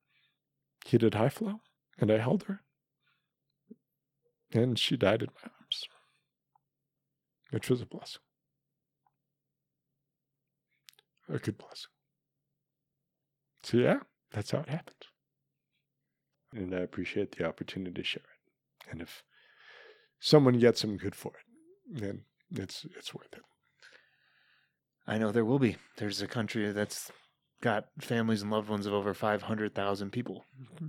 heated 0.85 1.13
high 1.13 1.29
flow, 1.29 1.61
and 1.97 2.11
I 2.11 2.17
held 2.17 2.43
her, 2.43 2.61
and 4.51 4.77
she 4.77 4.97
died 4.97 5.21
in 5.21 5.29
my 5.41 5.49
arms, 5.57 5.85
which 7.51 7.69
was 7.69 7.81
a 7.81 7.85
blessing. 7.85 8.21
A 11.29 11.39
good 11.39 11.57
blessing. 11.57 11.91
So, 13.63 13.77
yeah, 13.77 13.99
that's 14.31 14.51
how 14.51 14.59
it 14.59 14.69
happened. 14.69 15.07
And 16.53 16.73
I 16.73 16.79
appreciate 16.79 17.35
the 17.35 17.45
opportunity 17.45 17.93
to 18.01 18.03
share 18.03 18.23
it. 18.23 18.91
And 18.91 19.01
if 19.01 19.23
someone 20.19 20.59
gets 20.59 20.81
some 20.81 20.97
good 20.97 21.15
for 21.15 21.33
it, 21.33 21.99
then 22.01 22.21
it's 22.55 22.85
it's 22.97 23.13
worth 23.13 23.33
it. 23.33 23.43
I 25.05 25.17
know 25.17 25.31
there 25.31 25.45
will 25.45 25.59
be. 25.59 25.77
There's 25.97 26.21
a 26.21 26.27
country 26.27 26.71
that's 26.71 27.11
got 27.61 27.87
families 27.99 28.41
and 28.41 28.51
loved 28.51 28.69
ones 28.69 28.85
of 28.85 28.93
over 28.93 29.13
500,000 29.13 30.11
people 30.11 30.45
mm-hmm. 30.61 30.87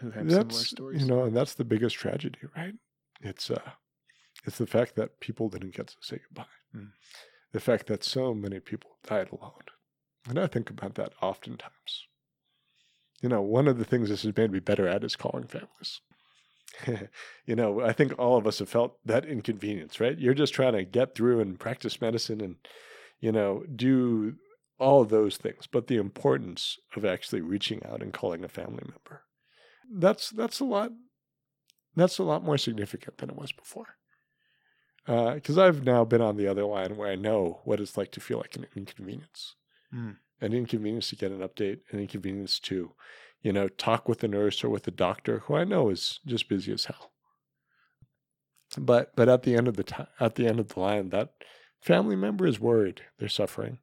who 0.00 0.10
have 0.12 0.30
similar 0.30 0.44
That's 0.44 0.66
stories. 0.66 1.02
you 1.02 1.08
know, 1.08 1.24
and 1.24 1.36
that's 1.36 1.54
the 1.54 1.64
biggest 1.64 1.96
tragedy, 1.96 2.38
right? 2.56 2.74
It's 3.20 3.50
uh 3.50 3.70
it's 4.46 4.58
the 4.58 4.66
fact 4.66 4.96
that 4.96 5.20
people 5.20 5.48
didn't 5.48 5.74
get 5.74 5.88
to 5.88 5.96
say 6.00 6.20
goodbye. 6.28 6.44
Mm. 6.76 6.90
The 7.52 7.60
fact 7.60 7.86
that 7.86 8.04
so 8.04 8.34
many 8.34 8.60
people 8.60 8.98
died 9.06 9.30
alone. 9.32 9.52
And 10.28 10.38
I 10.38 10.46
think 10.46 10.70
about 10.70 10.94
that 10.94 11.12
oftentimes. 11.22 12.06
You 13.24 13.30
know, 13.30 13.40
one 13.40 13.68
of 13.68 13.78
the 13.78 13.86
things 13.86 14.10
this 14.10 14.24
has 14.24 14.36
made 14.36 14.52
me 14.52 14.58
better 14.58 14.86
at 14.86 15.02
is 15.02 15.16
calling 15.16 15.46
families. 15.46 16.02
you 17.46 17.56
know, 17.56 17.80
I 17.80 17.94
think 17.94 18.18
all 18.18 18.36
of 18.36 18.46
us 18.46 18.58
have 18.58 18.68
felt 18.68 18.98
that 19.06 19.24
inconvenience, 19.24 19.98
right? 19.98 20.18
You're 20.18 20.34
just 20.34 20.52
trying 20.52 20.74
to 20.74 20.84
get 20.84 21.14
through 21.14 21.40
and 21.40 21.58
practice 21.58 22.02
medicine 22.02 22.42
and, 22.42 22.56
you 23.20 23.32
know, 23.32 23.64
do 23.74 24.34
all 24.78 25.00
of 25.00 25.08
those 25.08 25.38
things, 25.38 25.66
but 25.66 25.86
the 25.86 25.96
importance 25.96 26.76
of 26.94 27.06
actually 27.06 27.40
reaching 27.40 27.80
out 27.86 28.02
and 28.02 28.12
calling 28.12 28.44
a 28.44 28.48
family 28.48 28.84
member. 28.84 29.22
That's 29.90 30.28
that's 30.28 30.60
a 30.60 30.66
lot 30.66 30.90
that's 31.96 32.18
a 32.18 32.24
lot 32.24 32.44
more 32.44 32.58
significant 32.58 33.16
than 33.16 33.30
it 33.30 33.36
was 33.36 33.52
before. 33.52 33.96
Because 35.06 35.56
uh, 35.56 35.64
I've 35.64 35.82
now 35.82 36.04
been 36.04 36.20
on 36.20 36.36
the 36.36 36.46
other 36.46 36.64
line 36.64 36.98
where 36.98 37.10
I 37.10 37.14
know 37.14 37.62
what 37.64 37.80
it's 37.80 37.96
like 37.96 38.12
to 38.12 38.20
feel 38.20 38.36
like 38.36 38.54
an 38.54 38.66
inconvenience, 38.76 39.54
Mm. 39.94 40.16
An 40.44 40.52
inconvenience 40.52 41.08
to 41.08 41.16
get 41.16 41.32
an 41.32 41.40
update, 41.40 41.80
an 41.90 42.00
inconvenience 42.00 42.60
to, 42.60 42.92
you 43.42 43.52
know, 43.52 43.68
talk 43.68 44.08
with 44.08 44.20
the 44.20 44.28
nurse 44.28 44.62
or 44.62 44.68
with 44.68 44.84
the 44.84 44.90
doctor 44.90 45.40
who 45.40 45.54
I 45.54 45.64
know 45.64 45.88
is 45.88 46.20
just 46.26 46.48
busy 46.48 46.72
as 46.72 46.84
hell. 46.84 47.12
But 48.76 49.14
but 49.16 49.28
at 49.28 49.42
the 49.42 49.56
end 49.56 49.68
of 49.68 49.76
the 49.76 49.84
time, 49.84 50.08
at 50.20 50.34
the 50.34 50.46
end 50.46 50.60
of 50.60 50.68
the 50.68 50.80
line, 50.80 51.10
that 51.10 51.30
family 51.80 52.16
member 52.16 52.46
is 52.46 52.60
worried 52.60 53.02
they're 53.18 53.28
suffering. 53.28 53.78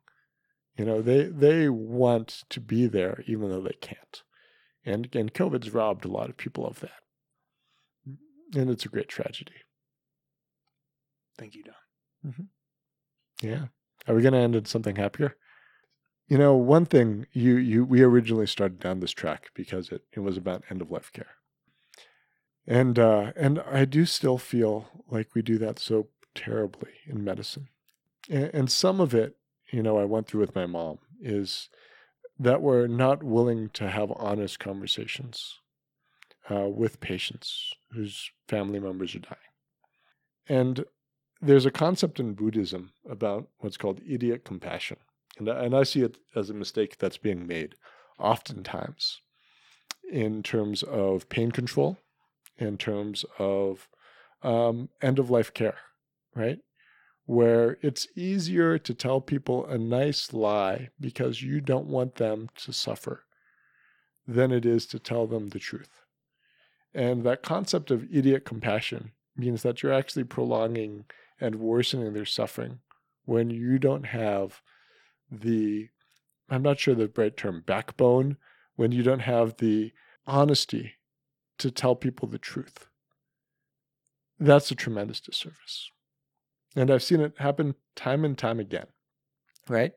You 0.77 0.86
know, 0.86 1.01
they 1.01 1.24
they 1.24 1.70
want 1.70 2.44
to 2.50 2.60
be 2.60 2.88
there 2.88 3.24
even 3.25 3.50
though 3.50 3.62
they 3.62 3.77
can't. 3.82 4.24
And 4.86 5.13
and 5.15 5.34
COVID's 5.34 5.74
robbed 5.74 6.06
a 6.06 6.12
lot 6.12 6.30
of 6.30 6.38
people 6.38 6.65
of 6.65 6.80
that. 6.82 6.91
And 8.53 8.70
it's 8.70 8.86
a 8.86 8.89
great 8.89 9.08
tragedy. 9.08 9.53
Thank 11.38 11.56
you, 11.56 11.63
Don. 11.63 12.32
Mm-hmm. 12.32 13.48
Yeah. 13.48 13.65
Are 14.08 14.15
we 14.15 14.22
going 14.22 14.34
to 14.34 14.39
end 14.39 14.56
on 14.56 14.65
something 14.65 14.96
happier? 14.96 15.38
You 16.31 16.38
know, 16.38 16.55
one 16.55 16.85
thing 16.85 17.27
you 17.33 17.57
you 17.57 17.83
we 17.83 18.01
originally 18.03 18.47
started 18.47 18.79
down 18.79 19.01
this 19.01 19.11
track 19.11 19.51
because 19.53 19.89
it, 19.89 20.03
it 20.13 20.21
was 20.21 20.38
about 20.38 20.63
end 20.69 20.81
of 20.81 20.89
life 20.89 21.11
care. 21.11 21.35
And 22.65 22.97
uh 22.97 23.33
and 23.35 23.59
I 23.59 23.83
do 23.83 24.05
still 24.05 24.38
feel 24.38 24.88
like 25.09 25.35
we 25.35 25.41
do 25.41 25.57
that 25.57 25.77
so 25.77 26.07
terribly 26.33 26.91
in 27.05 27.25
medicine. 27.25 27.67
And, 28.29 28.50
and 28.53 28.71
some 28.71 29.01
of 29.01 29.13
it, 29.13 29.35
you 29.73 29.83
know, 29.83 29.97
I 29.97 30.05
went 30.05 30.27
through 30.27 30.39
with 30.39 30.55
my 30.55 30.65
mom 30.65 31.00
is 31.19 31.67
that 32.39 32.61
we're 32.61 32.88
not 32.88 33.23
willing 33.23 33.67
to 33.73 33.89
have 33.89 34.13
honest 34.15 34.57
conversations 34.57 35.59
uh, 36.50 36.69
with 36.69 37.01
patients 37.01 37.73
whose 37.91 38.31
family 38.47 38.79
members 38.79 39.13
are 39.15 39.19
dying. 39.19 39.51
And 40.47 40.85
there's 41.41 41.65
a 41.65 41.71
concept 41.71 42.21
in 42.21 42.35
Buddhism 42.35 42.93
about 43.09 43.50
what's 43.57 43.75
called 43.75 44.00
idiot 44.07 44.45
compassion. 44.45 44.95
And, 45.38 45.50
I- 45.50 45.65
and 45.65 45.75
I 45.75 45.83
see 45.83 46.01
it 46.01 46.17
as 46.35 46.50
a 46.50 46.53
mistake 46.53 46.97
that's 46.97 47.17
being 47.17 47.47
made 47.47 47.75
oftentimes 48.19 49.21
in 50.11 50.43
terms 50.43 50.83
of 50.83 51.29
pain 51.29 51.51
control, 51.51 51.97
in 52.57 52.77
terms 52.77 53.25
of 53.39 53.88
um, 54.43 54.89
end 55.01 55.19
of 55.19 55.29
life 55.29 55.53
care, 55.53 55.77
right? 56.35 56.59
Where 57.25 57.77
it's 57.81 58.07
easier 58.15 58.77
to 58.77 58.93
tell 58.93 59.21
people 59.21 59.65
a 59.65 59.77
nice 59.77 60.33
lie 60.33 60.89
because 61.00 61.41
you 61.41 61.61
don't 61.61 61.88
want 61.88 62.15
them 62.15 62.50
to 62.57 62.73
suffer 62.73 63.23
than 64.27 64.51
it 64.51 64.65
is 64.65 64.85
to 64.88 65.00
tell 65.00 65.27
them 65.27 65.50
the 65.50 65.59
truth. 65.59 66.01
And 66.93 67.23
that 67.23 67.41
concept 67.43 67.89
of 67.89 68.13
idiot 68.13 68.43
compassion 68.45 69.11
means 69.35 69.63
that 69.63 69.81
you're 69.81 69.93
actually 69.93 70.25
prolonging 70.25 71.05
and 71.39 71.55
worsening 71.55 72.13
their 72.13 72.25
suffering 72.25 72.79
when 73.25 73.50
you 73.50 73.79
don't 73.79 74.07
have 74.07 74.61
the, 75.31 75.89
I'm 76.50 76.61
not 76.61 76.79
sure 76.79 76.93
the 76.93 77.11
right 77.15 77.35
term, 77.35 77.63
backbone, 77.65 78.38
when 78.75 78.91
you 78.91 79.03
don't 79.03 79.19
have 79.19 79.57
the 79.57 79.91
honesty 80.27 80.93
to 81.59 81.71
tell 81.71 81.95
people 81.95 82.27
the 82.27 82.38
truth. 82.38 82.88
That's 84.39 84.71
a 84.71 84.75
tremendous 84.75 85.21
disservice. 85.21 85.91
And 86.75 86.89
I've 86.89 87.03
seen 87.03 87.21
it 87.21 87.33
happen 87.38 87.75
time 87.95 88.25
and 88.25 88.38
time 88.38 88.59
again, 88.59 88.88
right? 89.69 89.91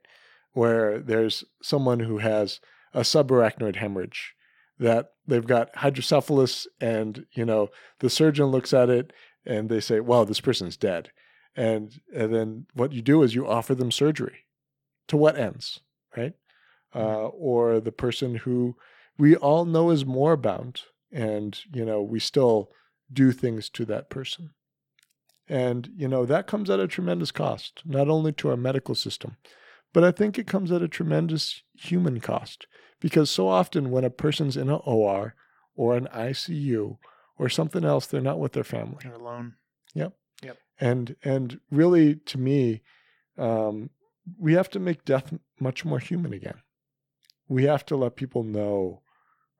Where 0.52 0.98
there's 0.98 1.44
someone 1.62 2.00
who 2.00 2.18
has 2.18 2.60
a 2.92 3.00
subarachnoid 3.00 3.76
hemorrhage 3.76 4.34
that 4.78 5.12
they've 5.26 5.46
got 5.46 5.74
hydrocephalus 5.76 6.66
and, 6.80 7.26
you 7.32 7.44
know, 7.44 7.68
the 8.00 8.10
surgeon 8.10 8.46
looks 8.46 8.74
at 8.74 8.90
it 8.90 9.12
and 9.46 9.68
they 9.68 9.80
say, 9.80 10.00
well, 10.00 10.24
this 10.24 10.40
person's 10.40 10.76
dead. 10.76 11.10
And, 11.56 11.92
and 12.14 12.34
then 12.34 12.66
what 12.74 12.92
you 12.92 13.00
do 13.00 13.22
is 13.22 13.34
you 13.34 13.46
offer 13.46 13.74
them 13.74 13.90
surgery. 13.90 14.43
To 15.08 15.16
what 15.16 15.36
ends, 15.36 15.80
right? 16.16 16.34
Uh, 16.94 17.26
or 17.26 17.80
the 17.80 17.92
person 17.92 18.36
who 18.36 18.76
we 19.18 19.36
all 19.36 19.64
know 19.64 19.90
is 19.90 20.06
moribund 20.06 20.82
and, 21.12 21.58
you 21.72 21.84
know, 21.84 22.02
we 22.02 22.20
still 22.20 22.70
do 23.12 23.32
things 23.32 23.68
to 23.70 23.84
that 23.84 24.10
person. 24.10 24.50
And, 25.48 25.90
you 25.96 26.08
know, 26.08 26.24
that 26.24 26.46
comes 26.46 26.70
at 26.70 26.80
a 26.80 26.88
tremendous 26.88 27.30
cost, 27.30 27.82
not 27.84 28.08
only 28.08 28.32
to 28.32 28.48
our 28.48 28.56
medical 28.56 28.94
system, 28.94 29.36
but 29.92 30.02
I 30.02 30.10
think 30.10 30.38
it 30.38 30.46
comes 30.46 30.72
at 30.72 30.82
a 30.82 30.88
tremendous 30.88 31.62
human 31.74 32.20
cost 32.20 32.66
because 33.00 33.30
so 33.30 33.48
often 33.48 33.90
when 33.90 34.04
a 34.04 34.10
person's 34.10 34.56
in 34.56 34.68
an 34.68 34.80
OR 34.84 35.34
or 35.76 35.96
an 35.96 36.08
ICU 36.12 36.96
or 37.38 37.48
something 37.48 37.84
else, 37.84 38.06
they're 38.06 38.20
not 38.20 38.38
with 38.38 38.52
their 38.52 38.64
family. 38.64 38.98
You're 39.04 39.14
alone. 39.14 39.54
Yep. 39.94 40.14
Yep. 40.42 40.58
And 40.80 41.16
and 41.22 41.60
really, 41.70 42.16
to 42.16 42.38
me, 42.38 42.82
um, 43.38 43.90
we 44.38 44.54
have 44.54 44.70
to 44.70 44.80
make 44.80 45.04
death 45.04 45.32
much 45.60 45.84
more 45.84 45.98
human 45.98 46.32
again. 46.32 46.60
We 47.48 47.64
have 47.64 47.84
to 47.86 47.96
let 47.96 48.16
people 48.16 48.42
know 48.42 49.02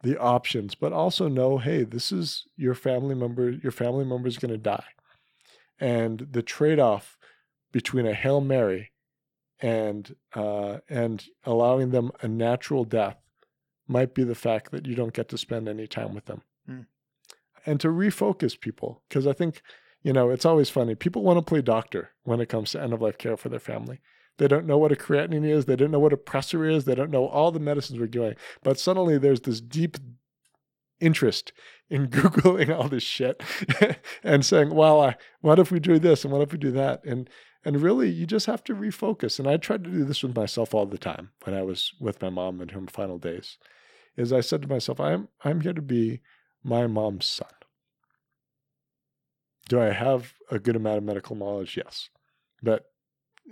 the 0.03 0.19
options, 0.19 0.75
but 0.75 0.93
also 0.93 1.29
know, 1.29 1.59
hey, 1.59 1.85
this 1.85 2.13
is 2.13 2.47
your 2.57 2.75
family 2.75 3.15
member. 3.15 3.51
Your 3.51 3.73
family 3.73 4.05
member 4.05 4.29
is 4.29 4.39
going 4.39 4.53
to 4.53 4.59
die, 4.59 4.85
and 5.79 6.27
the 6.31 6.43
trade-off 6.43 7.19
between 7.73 8.07
a 8.07 8.15
hail 8.15 8.41
mary 8.41 8.93
and 9.61 10.15
uh, 10.35 10.79
and 10.89 11.27
allowing 11.45 11.91
them 11.91 12.11
a 12.23 12.29
natural 12.29 12.85
death 12.85 13.17
might 13.87 14.15
be 14.15 14.25
the 14.25 14.35
fact 14.35 14.71
that 14.71 14.87
you 14.87 14.95
don't 14.95 15.13
get 15.15 15.29
to 15.29 15.39
spend 15.39 15.69
any 15.69 15.87
time 15.87 16.15
with 16.15 16.25
them, 16.27 16.43
Mm. 16.69 16.87
and 17.67 17.81
to 17.81 17.89
refocus 17.89 18.59
people 18.59 19.03
because 19.09 19.27
I 19.27 19.33
think 19.35 19.63
you 20.03 20.13
know, 20.13 20.29
it's 20.29 20.45
always 20.45 20.69
funny. 20.69 20.95
People 20.95 21.23
want 21.23 21.39
to 21.39 21.43
play 21.43 21.63
doctor 21.63 22.11
when 22.25 22.39
it 22.39 22.51
comes 22.51 22.73
to 22.73 22.83
end 22.83 22.93
of 22.93 23.01
life 23.01 23.17
care 23.17 23.39
for 23.39 23.49
their 23.49 23.59
family. 23.59 24.01
They 24.39 24.49
don't 24.49 24.67
know 24.67 24.79
what 24.79 24.93
a 24.93 24.97
creatinine 24.97 25.49
is. 25.49 25.67
They 25.67 25.77
don't 25.77 25.91
know 25.91 26.01
what 26.01 26.13
a 26.13 26.17
pressor 26.17 26.71
is. 26.71 26.85
They 26.85 26.95
don't 26.95 27.11
know 27.11 27.27
all 27.27 27.53
the 27.53 27.61
medicines 27.61 27.99
we're 27.99 28.07
doing. 28.07 28.35
But 28.63 28.79
suddenly 28.79 29.19
there's 29.19 29.43
this 29.43 29.61
deep 29.61 29.97
interest 31.01 31.53
in 31.89 32.09
Googling 32.09 32.75
all 32.75 32.89
this 32.89 33.03
shit 33.03 33.43
and 34.25 34.45
saying, 34.45 34.75
well, 34.75 35.01
I, 35.01 35.17
what 35.41 35.59
if 35.59 35.71
we 35.71 35.79
do 35.79 35.99
this 35.99 36.25
and 36.25 36.33
what 36.33 36.43
if 36.43 36.53
we 36.53 36.59
do 36.59 36.73
that? 36.73 37.05
And, 37.05 37.31
And 37.65 37.81
really, 37.81 38.11
you 38.11 38.27
just 38.27 38.47
have 38.47 38.65
to 38.65 38.75
refocus. 38.75 39.39
And 39.39 39.49
I 39.49 39.57
tried 39.57 39.85
to 39.85 39.91
do 39.91 40.05
this 40.05 40.23
with 40.23 40.37
myself 40.37 40.75
all 40.75 40.87
the 40.87 40.99
time 40.99 41.31
when 41.45 41.55
I 41.55 41.63
was 41.63 41.93
with 42.01 42.21
my 42.21 42.31
mom 42.31 42.61
in 42.61 42.71
her 42.71 42.81
final 42.89 43.19
days. 43.19 43.59
Is 44.17 44.33
I 44.33 44.43
said 44.43 44.63
to 44.63 44.69
myself, 44.69 45.01
I'm 45.01 45.29
I'm 45.45 45.61
here 45.61 45.73
to 45.73 45.83
be 45.83 46.21
my 46.63 46.87
mom's 46.87 47.27
son. 47.27 47.49
Do 49.69 49.81
I 49.81 49.91
have 49.91 50.35
a 50.51 50.59
good 50.59 50.77
amount 50.77 50.99
of 50.99 51.05
medical 51.05 51.35
knowledge? 51.35 51.77
Yes. 51.77 52.11
But 52.63 52.85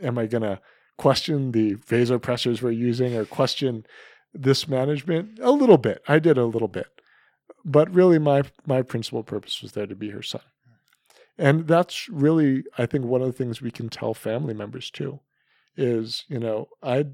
am 0.01 0.19
I 0.19 0.27
going 0.27 0.43
to 0.43 0.61
question 0.97 1.53
the 1.53 1.75
vasopressors 1.77 2.63
we're 2.63 2.71
using 2.71 3.17
or 3.17 3.25
question 3.25 3.87
this 4.33 4.69
management? 4.69 5.39
A 5.41 5.51
little 5.51 5.79
bit. 5.79 6.03
I 6.09 6.19
did 6.19 6.39
a 6.39 6.47
little 6.47 6.69
bit. 6.69 6.87
But 7.65 7.93
really, 7.95 8.19
my, 8.19 8.43
my 8.67 8.83
principal 8.83 9.23
purpose 9.23 9.63
was 9.63 9.73
there 9.73 9.87
to 9.87 9.95
be 9.95 10.11
her 10.11 10.23
son. 10.23 10.43
And 11.39 11.67
that's 11.67 12.09
really, 12.09 12.65
I 12.77 12.87
think, 12.87 13.05
one 13.05 13.23
of 13.23 13.27
the 13.27 13.33
things 13.33 13.63
we 13.63 13.71
can 13.71 13.89
tell 13.89 14.15
family 14.15 14.55
members 14.55 14.91
too 14.91 15.21
is, 15.77 16.25
you 16.29 16.39
know, 16.39 16.69
I, 16.83 17.07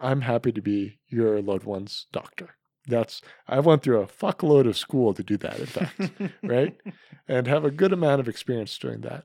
I'm 0.00 0.22
happy 0.22 0.52
to 0.52 0.60
be 0.60 0.98
your 1.08 1.40
loved 1.40 1.64
one's 1.64 2.06
doctor. 2.12 2.56
That's 2.86 3.20
I 3.48 3.60
went 3.60 3.82
through 3.82 4.00
a 4.00 4.06
fuckload 4.06 4.68
of 4.68 4.76
school 4.76 5.12
to 5.14 5.22
do 5.22 5.36
that, 5.38 5.58
in 5.58 5.66
fact, 5.66 6.00
right? 6.42 6.76
And 7.26 7.46
have 7.46 7.64
a 7.64 7.70
good 7.70 7.92
amount 7.92 8.20
of 8.20 8.28
experience 8.28 8.76
doing 8.78 9.00
that. 9.00 9.24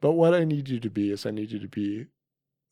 But 0.00 0.12
what 0.12 0.34
I 0.34 0.44
need 0.44 0.68
you 0.68 0.80
to 0.80 0.90
be 0.90 1.10
is 1.10 1.26
I 1.26 1.30
need 1.30 1.50
you 1.50 1.58
to 1.58 1.68
be 1.68 2.06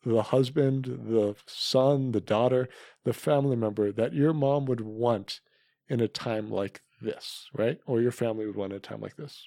the 0.05 0.23
husband, 0.23 0.85
the 0.85 1.35
son, 1.47 2.13
the 2.13 2.21
daughter, 2.21 2.69
the 3.05 3.13
family 3.13 3.57
member 3.57 3.93
that 3.93 4.15
your 4.15 4.33
mom 4.33 4.67
would 4.67 4.81
want 4.81 5.41
in 5.89 6.01
a 6.01 6.09
time 6.09 6.51
like 6.51 6.83
this, 7.01 7.49
right? 7.55 7.79
Or 7.87 8.01
your 8.01 8.13
family 8.13 8.47
would 8.47 8.57
want 8.57 8.73
in 8.73 8.77
a 8.77 8.81
time 8.81 9.01
like 9.01 9.17
this. 9.17 9.47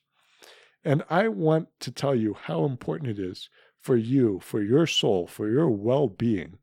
And 0.84 1.04
I 1.10 1.28
want 1.28 1.70
to 1.82 1.92
tell 1.92 2.16
you 2.16 2.36
how 2.46 2.66
important 2.66 3.12
it 3.12 3.20
is 3.20 3.50
for 3.80 3.96
you, 3.96 4.40
for 4.42 4.62
your 4.62 4.88
soul, 4.88 5.28
for 5.28 5.50
your 5.50 5.70
well 5.70 6.08
being 6.08 6.58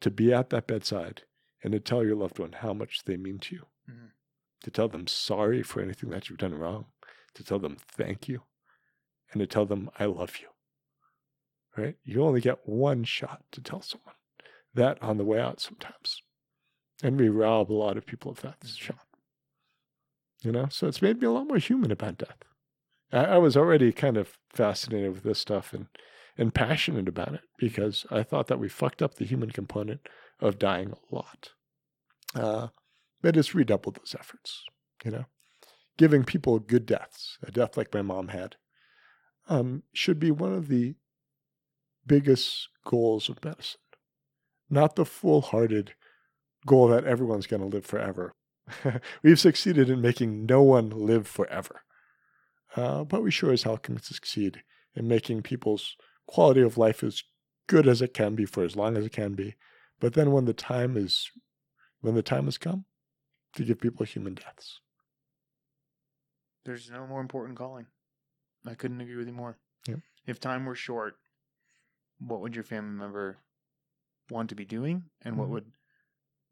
to 0.00 0.10
be 0.10 0.32
at 0.32 0.50
that 0.50 0.66
bedside 0.66 1.22
and 1.62 1.72
to 1.72 1.80
tell 1.80 2.04
your 2.04 2.16
loved 2.16 2.38
one 2.38 2.52
how 2.52 2.72
much 2.72 3.04
they 3.04 3.16
mean 3.16 3.38
to 3.38 3.54
you, 3.56 3.66
mm-hmm. 3.90 4.06
to 4.64 4.70
tell 4.70 4.88
them 4.88 5.06
sorry 5.06 5.62
for 5.62 5.80
anything 5.80 6.10
that 6.10 6.28
you've 6.28 6.38
done 6.38 6.54
wrong, 6.54 6.86
to 7.34 7.44
tell 7.44 7.58
them 7.58 7.76
thank 7.96 8.28
you, 8.28 8.42
and 9.32 9.40
to 9.40 9.46
tell 9.46 9.66
them 9.66 9.90
I 9.98 10.06
love 10.06 10.38
you. 10.40 10.48
Right? 11.76 11.96
You 12.04 12.22
only 12.22 12.40
get 12.40 12.68
one 12.68 13.04
shot 13.04 13.42
to 13.52 13.60
tell 13.60 13.80
someone 13.80 14.14
that 14.74 15.02
on 15.02 15.16
the 15.16 15.24
way 15.24 15.40
out 15.40 15.60
sometimes. 15.60 16.22
And 17.02 17.18
we 17.18 17.28
rob 17.28 17.70
a 17.70 17.74
lot 17.74 17.96
of 17.96 18.06
people 18.06 18.30
of 18.30 18.40
that 18.42 18.56
shot. 18.76 19.06
You 20.42 20.52
know, 20.52 20.66
so 20.70 20.86
it's 20.86 21.02
made 21.02 21.20
me 21.20 21.26
a 21.26 21.30
lot 21.30 21.46
more 21.46 21.58
human 21.58 21.90
about 21.90 22.18
death. 22.18 22.38
I, 23.12 23.24
I 23.24 23.38
was 23.38 23.56
already 23.56 23.92
kind 23.92 24.16
of 24.16 24.36
fascinated 24.50 25.12
with 25.12 25.22
this 25.22 25.38
stuff 25.38 25.72
and 25.72 25.86
and 26.38 26.54
passionate 26.54 27.08
about 27.08 27.34
it 27.34 27.42
because 27.58 28.06
I 28.10 28.22
thought 28.22 28.46
that 28.46 28.58
we 28.58 28.68
fucked 28.68 29.02
up 29.02 29.14
the 29.14 29.26
human 29.26 29.50
component 29.50 30.08
of 30.40 30.58
dying 30.58 30.92
a 30.92 31.14
lot. 31.14 31.50
Uh, 32.34 32.68
but 33.20 33.36
it's 33.36 33.54
redoubled 33.54 33.96
those 33.96 34.16
efforts, 34.18 34.64
you 35.04 35.10
know. 35.10 35.26
Giving 35.98 36.24
people 36.24 36.58
good 36.58 36.86
deaths, 36.86 37.36
a 37.42 37.50
death 37.50 37.76
like 37.76 37.92
my 37.92 38.00
mom 38.00 38.28
had, 38.28 38.56
um, 39.48 39.82
should 39.92 40.18
be 40.18 40.30
one 40.30 40.54
of 40.54 40.68
the 40.68 40.94
biggest 42.06 42.68
goals 42.84 43.28
of 43.28 43.44
medicine. 43.44 43.80
Not 44.68 44.96
the 44.96 45.04
full 45.04 45.40
hearted 45.40 45.94
goal 46.66 46.88
that 46.88 47.04
everyone's 47.04 47.46
going 47.46 47.62
to 47.62 47.68
live 47.68 47.84
forever. 47.84 48.34
We've 49.22 49.40
succeeded 49.40 49.90
in 49.90 50.00
making 50.00 50.46
no 50.46 50.62
one 50.62 50.90
live 50.90 51.26
forever. 51.26 51.82
Uh, 52.74 53.04
but 53.04 53.22
we 53.22 53.30
sure 53.30 53.52
as 53.52 53.64
hell 53.64 53.76
can 53.76 54.00
succeed 54.00 54.62
in 54.94 55.06
making 55.06 55.42
people's 55.42 55.94
quality 56.26 56.62
of 56.62 56.78
life 56.78 57.04
as 57.04 57.22
good 57.66 57.86
as 57.86 58.00
it 58.00 58.14
can 58.14 58.34
be 58.34 58.46
for 58.46 58.64
as 58.64 58.76
long 58.76 58.96
as 58.96 59.04
it 59.04 59.12
can 59.12 59.34
be 59.34 59.56
but 60.02 60.14
then 60.14 60.32
when 60.32 60.46
the 60.46 60.52
time 60.52 60.96
is 60.96 61.30
when 62.00 62.16
the 62.16 62.24
time 62.24 62.46
has 62.46 62.58
come 62.58 62.84
to 63.54 63.64
give 63.64 63.80
people 63.80 64.04
human 64.04 64.34
deaths. 64.34 64.80
There's 66.64 66.90
no 66.90 67.06
more 67.06 67.20
important 67.20 67.56
calling. 67.56 67.86
I 68.66 68.74
couldn't 68.74 69.00
agree 69.00 69.14
with 69.14 69.28
you 69.28 69.32
more. 69.32 69.58
Yep. 69.86 70.00
If 70.26 70.40
time 70.40 70.66
were 70.66 70.74
short, 70.74 71.14
what 72.18 72.40
would 72.40 72.54
your 72.54 72.64
family 72.64 72.96
member 72.96 73.38
want 74.30 74.48
to 74.50 74.54
be 74.54 74.64
doing 74.64 75.04
and 75.22 75.36
what 75.36 75.44
mm-hmm. 75.44 75.54
would 75.54 75.72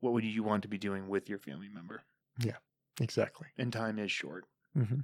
what 0.01 0.13
would 0.13 0.25
you 0.25 0.43
want 0.43 0.63
to 0.63 0.69
be 0.69 0.79
doing 0.79 1.09
with 1.09 1.29
your 1.29 1.39
family 1.39 1.69
member? 1.73 2.03
Yeah, 2.39 2.57
exactly. 3.01 3.49
And 3.59 3.73
time 3.73 3.99
is 3.99 4.11
short. 4.11 4.47
Mm-hmm. 4.77 5.01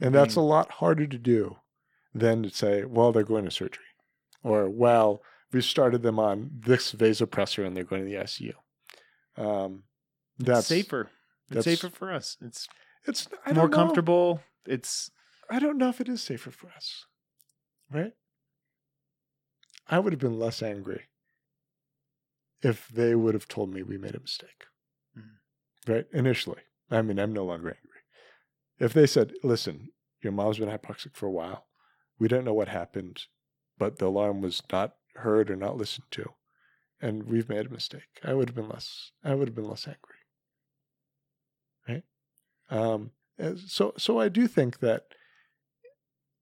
And 0.00 0.14
that's 0.14 0.36
a 0.36 0.40
lot 0.40 0.70
harder 0.70 1.06
to 1.06 1.18
do 1.18 1.56
than 2.14 2.42
to 2.42 2.50
say, 2.50 2.84
well, 2.84 3.12
they're 3.12 3.22
going 3.22 3.44
to 3.44 3.50
surgery. 3.50 3.84
Or, 4.42 4.68
well, 4.68 5.22
we 5.52 5.60
started 5.60 6.02
them 6.02 6.18
on 6.18 6.50
this 6.64 6.92
vasopressor 6.92 7.66
and 7.66 7.76
they're 7.76 7.84
going 7.84 8.04
to 8.04 8.08
the 8.08 8.16
ICU. 8.16 8.54
Um, 9.36 9.84
that's 10.38 10.60
it's 10.60 10.68
safer. 10.68 11.10
It's 11.50 11.64
that's, 11.64 11.80
safer 11.80 11.90
for 11.94 12.12
us. 12.12 12.36
It's 12.40 12.68
it's 13.06 13.28
more 13.52 13.68
comfortable. 13.68 14.40
It's 14.66 15.10
I 15.50 15.58
don't 15.58 15.78
know 15.78 15.88
if 15.88 16.00
it 16.00 16.08
is 16.08 16.22
safer 16.22 16.50
for 16.50 16.68
us. 16.76 17.04
Right? 17.90 18.12
I 19.90 19.98
would 19.98 20.12
have 20.12 20.20
been 20.20 20.38
less 20.38 20.62
angry 20.62 21.08
if 22.62 22.88
they 22.88 23.14
would 23.14 23.34
have 23.34 23.48
told 23.48 23.74
me 23.74 23.82
we 23.82 23.98
made 23.98 24.14
a 24.14 24.20
mistake. 24.20 24.64
Mm-hmm. 25.18 25.92
Right? 25.92 26.06
Initially. 26.12 26.62
I 26.90 27.02
mean, 27.02 27.18
I'm 27.18 27.32
no 27.32 27.44
longer 27.44 27.68
angry. 27.68 28.00
If 28.78 28.94
they 28.94 29.06
said, 29.06 29.32
listen, 29.42 29.88
your 30.22 30.32
mom's 30.32 30.58
been 30.58 30.68
hypoxic 30.68 31.14
for 31.14 31.26
a 31.26 31.32
while. 31.32 31.66
We 32.18 32.28
don't 32.28 32.44
know 32.44 32.54
what 32.54 32.68
happened, 32.68 33.24
but 33.78 33.98
the 33.98 34.06
alarm 34.06 34.40
was 34.40 34.62
not 34.70 34.94
heard 35.16 35.50
or 35.50 35.56
not 35.56 35.76
listened 35.76 36.06
to, 36.12 36.30
and 37.00 37.24
we've 37.24 37.48
made 37.48 37.66
a 37.66 37.70
mistake. 37.70 38.20
I 38.22 38.34
would 38.34 38.48
have 38.48 38.54
been 38.54 38.68
less. 38.68 39.10
I 39.24 39.34
would 39.34 39.48
have 39.48 39.54
been 39.54 39.68
less 39.68 39.86
angry. 39.88 40.20
Right. 41.88 42.04
Um, 42.70 43.10
so, 43.66 43.94
so 43.96 44.20
I 44.20 44.28
do 44.28 44.46
think 44.46 44.80
that, 44.80 45.06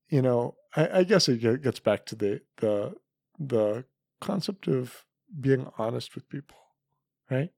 you 0.08 0.20
know, 0.20 0.56
I, 0.74 0.98
I 0.98 1.04
guess 1.04 1.28
it 1.28 1.62
gets 1.62 1.80
back 1.80 2.04
to 2.06 2.16
the 2.16 2.40
the 2.58 2.94
the 3.38 3.84
concept 4.20 4.68
of 4.68 5.04
being 5.40 5.70
honest 5.78 6.14
with 6.14 6.28
people, 6.28 6.56
right? 7.30 7.50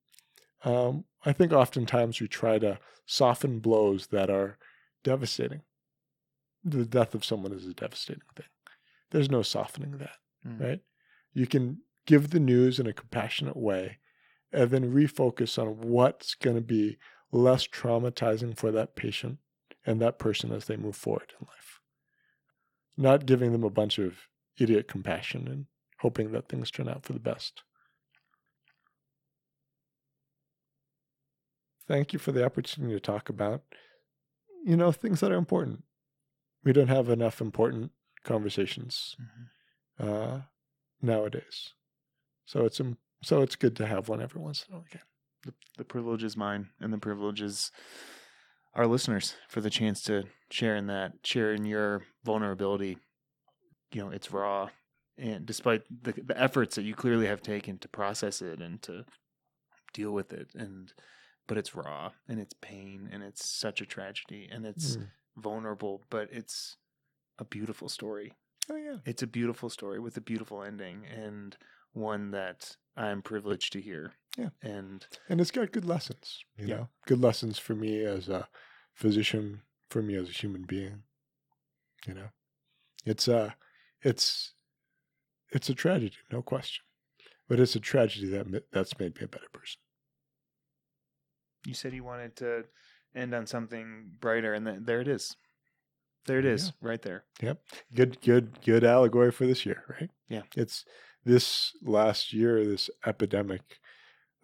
Um, 0.64 1.04
I 1.24 1.32
think 1.32 1.52
oftentimes 1.52 2.20
we 2.20 2.28
try 2.28 2.58
to 2.58 2.78
soften 3.06 3.60
blows 3.60 4.08
that 4.08 4.30
are 4.30 4.58
devastating. 5.02 5.62
The 6.62 6.84
death 6.84 7.14
of 7.14 7.24
someone 7.24 7.52
is 7.52 7.66
a 7.66 7.72
devastating 7.72 8.22
thing. 8.36 8.46
There's 9.10 9.30
no 9.30 9.42
softening 9.42 9.98
that, 9.98 10.16
mm. 10.46 10.60
right? 10.60 10.80
you 11.32 11.46
can 11.46 11.78
give 12.06 12.30
the 12.30 12.40
news 12.40 12.78
in 12.78 12.86
a 12.86 12.92
compassionate 12.92 13.56
way 13.56 13.98
and 14.52 14.70
then 14.70 14.92
refocus 14.92 15.58
on 15.60 15.88
what's 15.88 16.34
going 16.34 16.56
to 16.56 16.62
be 16.62 16.98
less 17.30 17.66
traumatizing 17.66 18.56
for 18.56 18.72
that 18.72 18.96
patient 18.96 19.38
and 19.86 20.00
that 20.00 20.18
person 20.18 20.52
as 20.52 20.64
they 20.64 20.76
move 20.76 20.96
forward 20.96 21.32
in 21.40 21.46
life. 21.46 21.80
Not 22.96 23.26
giving 23.26 23.52
them 23.52 23.62
a 23.62 23.70
bunch 23.70 23.98
of 23.98 24.26
idiot 24.58 24.88
compassion 24.88 25.46
and 25.46 25.66
hoping 26.00 26.32
that 26.32 26.48
things 26.48 26.70
turn 26.70 26.88
out 26.88 27.04
for 27.04 27.12
the 27.12 27.20
best. 27.20 27.62
Thank 31.86 32.12
you 32.12 32.18
for 32.18 32.32
the 32.32 32.44
opportunity 32.44 32.94
to 32.94 33.00
talk 33.00 33.28
about, 33.28 33.62
you 34.64 34.76
know, 34.76 34.92
things 34.92 35.20
that 35.20 35.32
are 35.32 35.36
important. 35.36 35.82
We 36.62 36.72
don't 36.72 36.88
have 36.88 37.08
enough 37.08 37.40
important 37.40 37.90
conversations. 38.24 39.16
Mm-hmm. 39.20 39.44
Uh, 40.08 40.40
nowadays. 41.02 41.74
So 42.46 42.64
it's 42.64 42.80
so 43.22 43.42
it's 43.42 43.56
good 43.56 43.76
to 43.76 43.86
have 43.86 44.08
one 44.08 44.22
every 44.22 44.40
once 44.40 44.64
in 44.66 44.74
a 44.74 44.78
while 44.78 44.86
again. 44.90 45.02
The, 45.44 45.54
the 45.78 45.84
privilege 45.84 46.24
is 46.24 46.36
mine, 46.36 46.70
and 46.80 46.92
the 46.92 46.98
privilege 46.98 47.40
is 47.40 47.70
our 48.74 48.86
listeners 48.86 49.34
for 49.48 49.60
the 49.60 49.70
chance 49.70 50.02
to 50.02 50.24
share 50.50 50.76
in 50.76 50.86
that, 50.86 51.12
share 51.24 51.52
in 51.52 51.64
your 51.64 52.02
vulnerability. 52.24 52.98
You 53.92 54.04
know, 54.04 54.10
it's 54.10 54.32
raw, 54.32 54.70
and 55.20 55.46
despite 55.46 55.82
the 56.02 56.12
the 56.12 56.40
efforts 56.40 56.76
that 56.76 56.82
you 56.82 56.94
clearly 56.94 57.26
have 57.26 57.42
taken 57.42 57.78
to 57.78 57.88
process 57.88 58.42
it 58.42 58.60
and 58.60 58.82
to 58.82 59.04
deal 59.92 60.12
with 60.12 60.32
it, 60.32 60.48
and 60.54 60.92
but 61.46 61.58
it's 61.58 61.74
raw 61.74 62.10
and 62.28 62.40
it's 62.40 62.54
pain 62.60 63.08
and 63.12 63.22
it's 63.22 63.44
such 63.44 63.80
a 63.80 63.86
tragedy 63.86 64.48
and 64.50 64.64
it's 64.64 64.96
mm. 64.96 65.06
vulnerable, 65.36 66.02
but 66.10 66.28
it's 66.32 66.76
a 67.38 67.44
beautiful 67.44 67.88
story 67.88 68.32
Oh 68.70 68.76
yeah. 68.76 68.96
It's 69.04 69.22
a 69.22 69.26
beautiful 69.26 69.68
story 69.68 69.98
with 69.98 70.16
a 70.16 70.20
beautiful 70.20 70.62
ending 70.62 71.04
and 71.06 71.56
one 71.92 72.30
that 72.30 72.76
I'm 72.96 73.20
privileged 73.20 73.72
to 73.72 73.80
hear. 73.80 74.12
Yeah. 74.38 74.50
And 74.62 75.04
and 75.28 75.40
it's 75.40 75.50
got 75.50 75.72
good 75.72 75.84
lessons, 75.84 76.44
you 76.56 76.66
yeah. 76.66 76.76
know. 76.76 76.88
Good 77.06 77.20
lessons 77.20 77.58
for 77.58 77.74
me 77.74 78.04
as 78.04 78.28
a 78.28 78.48
physician, 78.94 79.62
for 79.88 80.02
me 80.02 80.14
as 80.14 80.28
a 80.28 80.32
human 80.32 80.62
being. 80.62 81.02
You 82.06 82.14
know. 82.14 82.28
It's 83.04 83.26
uh 83.26 83.50
it's 84.02 84.54
it's 85.52 85.68
a 85.68 85.74
tragedy, 85.74 86.16
no 86.32 86.42
question. 86.42 86.82
But 87.48 87.58
it's 87.60 87.74
a 87.74 87.80
tragedy 87.80 88.28
that 88.28 88.64
that's 88.72 88.98
made 88.98 89.16
me 89.16 89.24
a 89.24 89.28
better 89.28 89.48
person. 89.52 89.80
You 91.66 91.74
said 91.74 91.92
you 91.92 92.04
wanted 92.04 92.36
to 92.36 92.64
end 93.14 93.34
on 93.34 93.46
something 93.46 94.10
brighter 94.20 94.54
and 94.54 94.66
then 94.66 94.84
there 94.84 95.00
it 95.00 95.08
is. 95.08 95.36
There 96.26 96.38
it 96.38 96.44
is, 96.44 96.64
is, 96.64 96.72
right 96.80 97.00
there. 97.02 97.24
Yep. 97.42 97.60
Good 97.94 98.20
good 98.20 98.58
good 98.64 98.84
allegory 98.84 99.32
for 99.32 99.46
this 99.46 99.64
year 99.66 99.82
right 100.00 100.10
Yeah. 100.28 100.42
it's 100.54 100.84
this 101.24 101.72
last 101.82 102.32
year 102.32 102.64
this 102.64 102.88
epidemic 103.06 103.62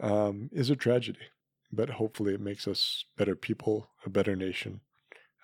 um, 0.01 0.51
is 0.53 0.69
a 0.71 0.77
tragedy 0.77 1.21
but 1.73 1.91
hopefully 1.91 2.35
it 2.35 2.41
makes 2.41 2.67
us 2.67 3.05
better 3.17 3.37
people 3.37 3.89
a 4.05 4.11
better 4.11 4.35
nation 4.37 4.81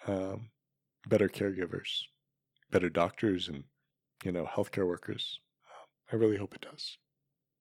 um, 0.07 0.51
better 1.07 1.29
caregivers 1.29 2.03
better 2.70 2.88
doctors 2.90 3.48
and 3.48 3.64
you 4.25 4.33
know 4.33 4.44
healthcare 4.46 4.87
workers 4.87 5.38
i 6.12 6.16
really 6.16 6.37
hope 6.37 6.55
it 6.55 6.61
does 6.61 6.98